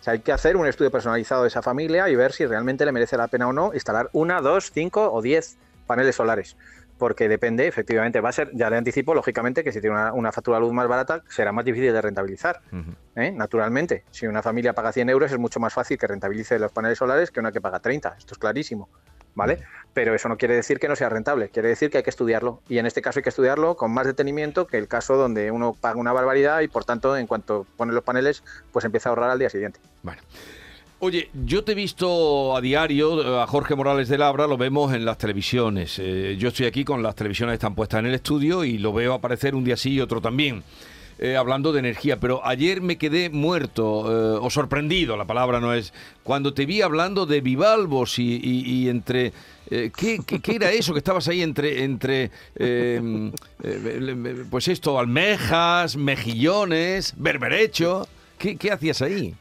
O 0.00 0.02
sea, 0.02 0.12
hay 0.12 0.20
que 0.20 0.30
hacer 0.30 0.56
un 0.56 0.66
estudio 0.66 0.90
personalizado 0.90 1.42
de 1.42 1.48
esa 1.48 1.62
familia 1.62 2.08
y 2.08 2.14
ver 2.14 2.32
si 2.32 2.46
realmente 2.46 2.84
le 2.84 2.92
merece 2.92 3.16
la 3.16 3.26
pena 3.26 3.48
o 3.48 3.52
no 3.52 3.74
instalar 3.74 4.10
una, 4.12 4.40
dos, 4.40 4.70
cinco 4.72 5.12
o 5.12 5.20
diez 5.22 5.56
paneles 5.88 6.14
solares. 6.14 6.56
Porque 6.98 7.28
depende, 7.28 7.66
efectivamente, 7.66 8.20
va 8.20 8.28
a 8.28 8.32
ser, 8.32 8.50
ya 8.54 8.70
le 8.70 8.76
anticipo, 8.76 9.14
lógicamente, 9.14 9.64
que 9.64 9.72
si 9.72 9.80
tiene 9.80 9.96
una, 9.96 10.12
una 10.12 10.32
factura 10.32 10.58
de 10.58 10.62
luz 10.62 10.72
más 10.72 10.88
barata, 10.88 11.22
será 11.28 11.52
más 11.52 11.64
difícil 11.64 11.92
de 11.92 12.02
rentabilizar. 12.02 12.60
¿eh? 13.16 13.32
Naturalmente, 13.32 14.04
si 14.10 14.26
una 14.26 14.42
familia 14.42 14.72
paga 14.72 14.92
100 14.92 15.08
euros, 15.08 15.32
es 15.32 15.38
mucho 15.38 15.60
más 15.60 15.72
fácil 15.72 15.96
que 15.96 16.06
rentabilice 16.06 16.58
los 16.58 16.72
paneles 16.72 16.98
solares 16.98 17.30
que 17.30 17.40
una 17.40 17.52
que 17.52 17.60
paga 17.60 17.80
30. 17.80 18.16
Esto 18.18 18.34
es 18.34 18.38
clarísimo. 18.38 18.88
¿Vale? 19.34 19.60
Pero 19.94 20.16
eso 20.16 20.28
no 20.28 20.36
quiere 20.36 20.56
decir 20.56 20.80
que 20.80 20.88
no 20.88 20.96
sea 20.96 21.08
rentable, 21.08 21.48
quiere 21.50 21.68
decir 21.68 21.90
que 21.90 21.98
hay 21.98 22.02
que 22.02 22.10
estudiarlo. 22.10 22.60
Y 22.68 22.78
en 22.78 22.86
este 22.86 23.02
caso 23.02 23.20
hay 23.20 23.22
que 23.22 23.28
estudiarlo 23.28 23.76
con 23.76 23.92
más 23.92 24.04
detenimiento 24.04 24.66
que 24.66 24.78
el 24.78 24.88
caso 24.88 25.16
donde 25.16 25.52
uno 25.52 25.74
paga 25.80 26.00
una 26.00 26.12
barbaridad 26.12 26.60
y 26.60 26.66
por 26.66 26.84
tanto, 26.84 27.16
en 27.16 27.28
cuanto 27.28 27.64
pone 27.76 27.92
los 27.92 28.02
paneles, 28.02 28.42
pues 28.72 28.84
empieza 28.84 29.08
a 29.08 29.10
ahorrar 29.10 29.30
al 29.30 29.38
día 29.38 29.48
siguiente. 29.48 29.78
Oye, 31.00 31.30
yo 31.44 31.62
te 31.62 31.72
he 31.72 31.74
visto 31.76 32.56
a 32.56 32.60
diario, 32.60 33.40
a 33.40 33.46
Jorge 33.46 33.76
Morales 33.76 34.08
de 34.08 34.18
Labra, 34.18 34.48
lo 34.48 34.56
vemos 34.56 34.92
en 34.92 35.04
las 35.04 35.16
televisiones. 35.16 35.96
Eh, 36.00 36.36
yo 36.38 36.48
estoy 36.48 36.66
aquí 36.66 36.84
con 36.84 37.04
las 37.04 37.14
televisiones 37.14 37.54
están 37.54 37.76
puestas 37.76 38.00
en 38.00 38.06
el 38.06 38.14
estudio 38.14 38.64
y 38.64 38.78
lo 38.78 38.92
veo 38.92 39.14
aparecer 39.14 39.54
un 39.54 39.62
día 39.62 39.76
sí 39.76 39.90
y 39.92 40.00
otro 40.00 40.20
también. 40.20 40.64
eh, 41.20 41.36
hablando 41.36 41.72
de 41.72 41.80
energía, 41.80 42.18
pero 42.20 42.44
ayer 42.46 42.80
me 42.80 42.96
quedé 42.96 43.28
muerto 43.28 44.36
eh, 44.36 44.38
o 44.40 44.50
sorprendido, 44.50 45.16
la 45.16 45.24
palabra 45.24 45.58
no 45.58 45.74
es, 45.74 45.92
cuando 46.22 46.54
te 46.54 46.64
vi 46.64 46.80
hablando 46.80 47.26
de 47.26 47.40
bivalvos 47.40 48.20
y, 48.20 48.36
y- 48.40 48.62
y 48.84 48.88
entre... 48.88 49.32
eh, 49.68 49.90
¿qué, 49.96 50.20
qué, 50.24 50.38
qué 50.40 50.54
era 50.54 50.70
eso 50.70 50.92
que 50.92 50.98
estabas 50.98 51.26
ahí 51.26 51.42
entre, 51.42 51.82
entre 51.82 52.30
eh, 52.54 53.32
eh, 53.64 54.44
pues 54.48 54.68
esto, 54.68 54.96
almejas, 54.98 55.96
mejillones, 55.96 57.14
berberecho? 57.16 58.06
¿Qué, 58.38 58.56
qué 58.56 58.70
hacías 58.70 59.02
ahí? 59.02 59.34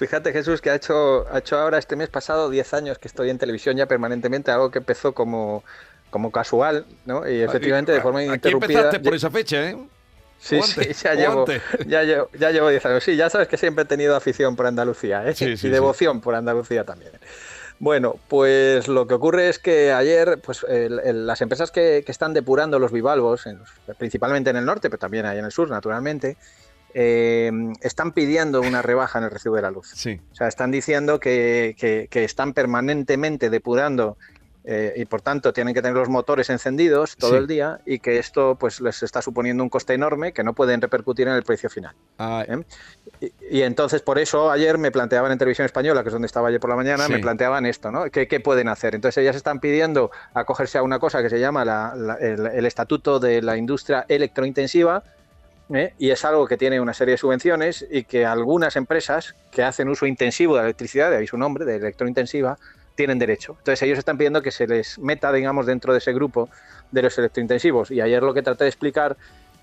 Fíjate, 0.00 0.32
Jesús, 0.32 0.62
que 0.62 0.70
ha 0.70 0.74
hecho, 0.74 1.26
ha 1.30 1.38
hecho 1.40 1.58
ahora 1.58 1.76
este 1.76 1.94
mes 1.94 2.08
pasado 2.08 2.48
10 2.48 2.72
años 2.72 2.98
que 2.98 3.06
estoy 3.06 3.28
en 3.28 3.36
televisión 3.36 3.76
ya 3.76 3.84
permanentemente, 3.84 4.50
algo 4.50 4.70
que 4.70 4.78
empezó 4.78 5.12
como, 5.12 5.62
como 6.08 6.32
casual, 6.32 6.86
¿no? 7.04 7.28
Y 7.28 7.42
efectivamente 7.42 7.92
de 7.92 8.00
forma 8.00 8.20
Aquí 8.20 8.28
ininterrumpida. 8.28 8.78
empezaste 8.80 9.00
por 9.00 9.14
esa 9.14 9.30
fecha, 9.30 9.68
¿eh? 9.68 9.76
Sí, 10.38 10.58
sí, 10.62 10.80
ya 11.04 11.12
llevo, 11.14 11.44
ya, 11.86 12.02
llevo, 12.02 12.30
ya 12.32 12.50
llevo 12.50 12.70
10 12.70 12.86
años. 12.86 13.04
Sí, 13.04 13.14
ya 13.14 13.28
sabes 13.28 13.46
que 13.46 13.58
siempre 13.58 13.82
he 13.82 13.86
tenido 13.86 14.16
afición 14.16 14.56
por 14.56 14.66
Andalucía 14.66 15.28
¿eh? 15.28 15.34
Sí, 15.34 15.44
sí, 15.44 15.50
y 15.52 15.56
sí. 15.58 15.68
devoción 15.68 16.22
por 16.22 16.34
Andalucía 16.34 16.84
también. 16.84 17.12
Bueno, 17.78 18.16
pues 18.28 18.88
lo 18.88 19.06
que 19.06 19.12
ocurre 19.12 19.50
es 19.50 19.58
que 19.58 19.92
ayer 19.92 20.38
pues, 20.42 20.64
el- 20.66 20.98
el- 21.00 21.26
las 21.26 21.42
empresas 21.42 21.70
que, 21.70 22.02
que 22.06 22.12
están 22.12 22.32
depurando 22.32 22.78
los 22.78 22.90
bivalvos, 22.90 23.46
en 23.46 23.58
los- 23.58 23.96
principalmente 23.98 24.48
en 24.48 24.56
el 24.56 24.64
norte, 24.64 24.88
pero 24.88 24.98
también 24.98 25.26
ahí 25.26 25.38
en 25.38 25.44
el 25.44 25.52
sur, 25.52 25.68
naturalmente, 25.68 26.38
eh, 26.94 27.50
están 27.80 28.12
pidiendo 28.12 28.60
una 28.60 28.82
rebaja 28.82 29.18
en 29.18 29.24
el 29.24 29.30
recibo 29.30 29.56
de 29.56 29.62
la 29.62 29.70
luz. 29.70 29.88
Sí. 29.94 30.20
O 30.32 30.34
sea, 30.34 30.48
están 30.48 30.70
diciendo 30.70 31.20
que, 31.20 31.74
que- 31.78 32.08
que 32.10 32.24
están 32.24 32.52
permanentemente 32.54 33.50
depurando 33.50 34.16
eh, 34.62 34.92
y 34.94 35.06
por 35.06 35.22
tanto 35.22 35.54
tienen 35.54 35.72
que 35.72 35.80
tener 35.80 35.96
los 35.96 36.10
motores 36.10 36.50
encendidos 36.50 37.16
todo 37.16 37.30
Sí. 37.30 37.36
el 37.38 37.46
día 37.46 37.80
y 37.86 37.98
que 37.98 38.18
esto 38.18 38.56
pues 38.60 38.82
les 38.82 39.02
está 39.02 39.22
suponiendo 39.22 39.62
un 39.62 39.70
coste 39.70 39.94
enorme 39.94 40.34
que 40.34 40.44
no 40.44 40.52
pueden 40.52 40.82
repercutir 40.82 41.26
en 41.28 41.34
el 41.34 41.42
precio 41.44 41.70
final. 41.70 41.94
Ah, 42.18 42.44
¿eh? 42.46 42.62
Y, 43.22 43.58
y 43.58 43.62
entonces 43.62 44.02
por 44.02 44.18
eso 44.18 44.50
ayer 44.50 44.76
me 44.76 44.90
planteaban 44.90 45.32
en 45.32 45.38
televisión 45.38 45.64
española, 45.64 46.02
que 46.02 46.10
es 46.10 46.12
donde 46.12 46.26
estaba 46.26 46.48
ayer 46.48 46.60
por 46.60 46.68
la 46.68 46.76
mañana, 46.76 47.06
Sí. 47.06 47.12
me 47.12 47.20
planteaban 47.20 47.64
esto, 47.64 47.90
¿no? 47.90 48.04
¿Qué, 48.10 48.28
qué 48.28 48.38
pueden 48.40 48.68
hacer? 48.68 48.94
Entonces 48.94 49.16
ellas 49.22 49.34
están 49.34 49.60
pidiendo 49.60 50.10
acogerse 50.34 50.76
a 50.76 50.82
una 50.82 50.98
cosa 50.98 51.22
que 51.22 51.30
se 51.30 51.40
llama 51.40 51.64
la- 51.64 51.94
la- 51.96 52.14
el, 52.16 52.46
el 52.46 52.66
Estatuto 52.66 53.18
de 53.18 53.40
la 53.40 53.56
Industria 53.56 54.04
Electrointensiva, 54.08 55.02
¿eh? 55.74 55.94
y 55.98 56.10
es 56.10 56.24
algo 56.24 56.46
que 56.46 56.56
tiene 56.56 56.80
una 56.80 56.94
serie 56.94 57.12
de 57.12 57.18
subvenciones 57.18 57.86
y 57.90 58.04
que 58.04 58.26
algunas 58.26 58.76
empresas 58.76 59.34
que 59.50 59.62
hacen 59.62 59.88
uso 59.88 60.06
intensivo 60.06 60.54
de 60.54 60.60
la 60.60 60.66
electricidad, 60.66 61.10
de 61.10 61.18
ahí 61.18 61.26
su 61.26 61.38
nombre, 61.38 61.64
de 61.64 61.76
electrointensiva, 61.76 62.58
tienen 62.94 63.18
derecho. 63.18 63.56
Entonces 63.58 63.82
ellos 63.82 63.98
están 63.98 64.18
pidiendo 64.18 64.42
que 64.42 64.50
se 64.50 64.66
les 64.66 64.98
meta, 64.98 65.32
digamos, 65.32 65.66
dentro 65.66 65.92
de 65.92 65.98
ese 65.98 66.12
grupo 66.12 66.48
de 66.90 67.02
los 67.02 67.16
electrointensivos. 67.18 67.90
Y 67.90 68.00
ayer 68.00 68.22
lo 68.22 68.34
que 68.34 68.42
traté 68.42 68.64
de 68.64 68.68
explicar 68.68 69.16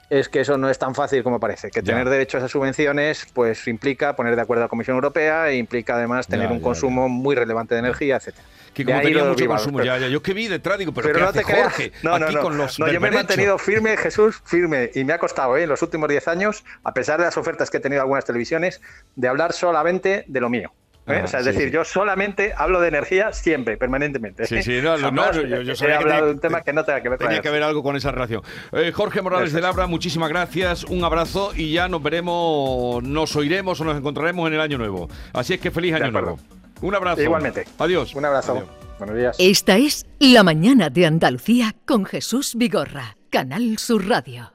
es 0.09 0.29
que 0.29 0.39
eso 0.41 0.57
no 0.57 0.69
es 0.69 0.79
tan 0.79 0.95
fácil 0.95 1.21
como 1.23 1.39
parece, 1.39 1.69
que 1.69 1.81
Ya. 1.81 1.85
tener 1.93 2.09
derecho 2.09 2.37
a 2.37 2.39
esas 2.39 2.51
subvenciones 2.51 3.27
pues 3.33 3.67
implica 3.67 4.15
poner 4.15 4.35
de 4.35 4.41
acuerdo 4.41 4.63
a 4.63 4.65
la 4.65 4.69
Comisión 4.69 4.95
Europea 4.95 5.49
e 5.49 5.55
implica 5.57 5.95
además 5.95 6.27
tener 6.27 6.47
Ya, 6.47 6.53
un 6.53 6.59
ya, 6.59 6.63
consumo 6.63 7.09
muy 7.09 7.35
relevante 7.35 7.75
de 7.75 7.79
energía, 7.79 8.15
etcétera. 8.17 8.45
Que 8.73 8.85
como 8.85 9.01
tenía 9.01 9.23
mucho 9.23 9.45
consumo, 9.47 9.77
pero- 9.79 9.85
ya, 9.85 9.97
ya. 9.97 10.07
Yo 10.07 10.21
que 10.21 10.33
vi 10.33 10.47
de 10.47 10.59
tra, 10.59 10.77
digo, 10.77 10.93
pero, 10.93 11.07
pero 11.07 11.15
¿qué 11.17 11.23
no 11.23 11.29
hace 11.29 11.43
te. 11.43 11.61
Jorge? 11.61 11.91
No, 12.03 12.19
no, 12.19 12.25
aquí 12.27 12.35
no. 12.35 12.41
con 12.41 12.57
los 12.57 12.79
No, 12.79 12.87
yo 12.91 13.01
me 13.01 13.07
he 13.07 13.11
mantenido 13.11 13.57
firme, 13.57 13.97
Jesús, 13.97 14.39
firme. 14.45 14.91
Y 14.93 15.03
me 15.03 15.13
ha 15.13 15.17
costado, 15.17 15.57
¿eh? 15.57 15.63
en 15.63 15.69
los 15.69 15.81
últimos 15.81 16.07
10 16.09 16.27
años, 16.27 16.63
a 16.83 16.93
pesar 16.93 17.17
de 17.19 17.25
las 17.25 17.35
ofertas 17.37 17.69
que 17.71 17.77
he 17.77 17.79
tenido 17.79 17.99
en 17.99 18.03
algunas 18.03 18.23
televisiones, 18.25 18.79
de 19.15 19.27
hablar 19.27 19.51
solamente 19.53 20.25
de 20.27 20.39
lo 20.41 20.49
mío. 20.49 20.71
¿Eh? 21.07 21.19
Ah, 21.19 21.23
o 21.23 21.27
sea, 21.27 21.39
es 21.39 21.45
sí, 21.45 21.51
decir, 21.51 21.67
sí. 21.69 21.73
yo 21.73 21.83
solamente 21.85 22.53
hablo 22.55 22.79
de 22.81 22.87
energía 22.89 23.31
siempre, 23.33 23.77
permanentemente. 23.77 24.45
Sí, 24.45 24.61
sí, 24.63 24.79
no, 24.81 24.97
no, 24.97 25.31
yo- 25.33 25.61
yo- 25.61 25.73
he 25.73 25.75
que 25.75 25.93
hablado 25.93 26.21
te- 26.21 26.25
de 26.27 26.31
un 26.33 26.39
tema 26.39 26.61
que 26.61 26.73
no 26.73 26.83
tenga 26.83 27.01
que 27.01 27.09
ver 27.09 27.17
con 27.17 27.27
Tenía 27.27 27.41
que 27.41 27.47
haber 27.49 27.63
algo 27.63 27.81
con 27.83 27.95
esa 27.95 28.11
relación. 28.11 28.41
Eh, 28.73 28.91
Jorge 28.93 29.21
Morales 29.21 29.53
de 29.53 29.61
Labra, 29.61 29.87
muchísimas 29.87 30.29
gracias, 30.29 30.83
un 30.83 31.03
abrazo 31.03 31.51
y 31.55 31.71
ya 31.73 31.87
nos 31.87 32.03
veremos, 32.03 33.03
nos 33.03 33.35
oiremos 33.35 33.79
o 33.81 33.85
nos 33.85 33.97
encontraremos 33.97 34.47
en 34.47 34.53
el 34.55 34.61
año 34.61 34.77
nuevo. 34.77 35.09
Así 35.33 35.53
es 35.53 35.59
que 35.59 35.71
feliz 35.71 35.93
año 35.95 36.11
nuevo. 36.11 36.39
Un 36.81 36.93
abrazo. 36.95 37.21
Igualmente. 37.21 37.65
Adiós. 37.79 38.13
Un 38.13 38.25
abrazo. 38.25 38.51
Adiós. 38.53 38.67
Buenos 38.99 39.15
días. 39.15 39.35
Esta 39.39 39.77
es 39.77 40.05
La 40.19 40.43
mañana 40.43 40.89
de 40.89 41.05
Andalucía 41.05 41.75
con 41.85 42.05
Jesús 42.05 42.53
Vigorra, 42.55 43.17
Canal 43.29 43.77
Sur 43.77 44.07
Radio. 44.07 44.51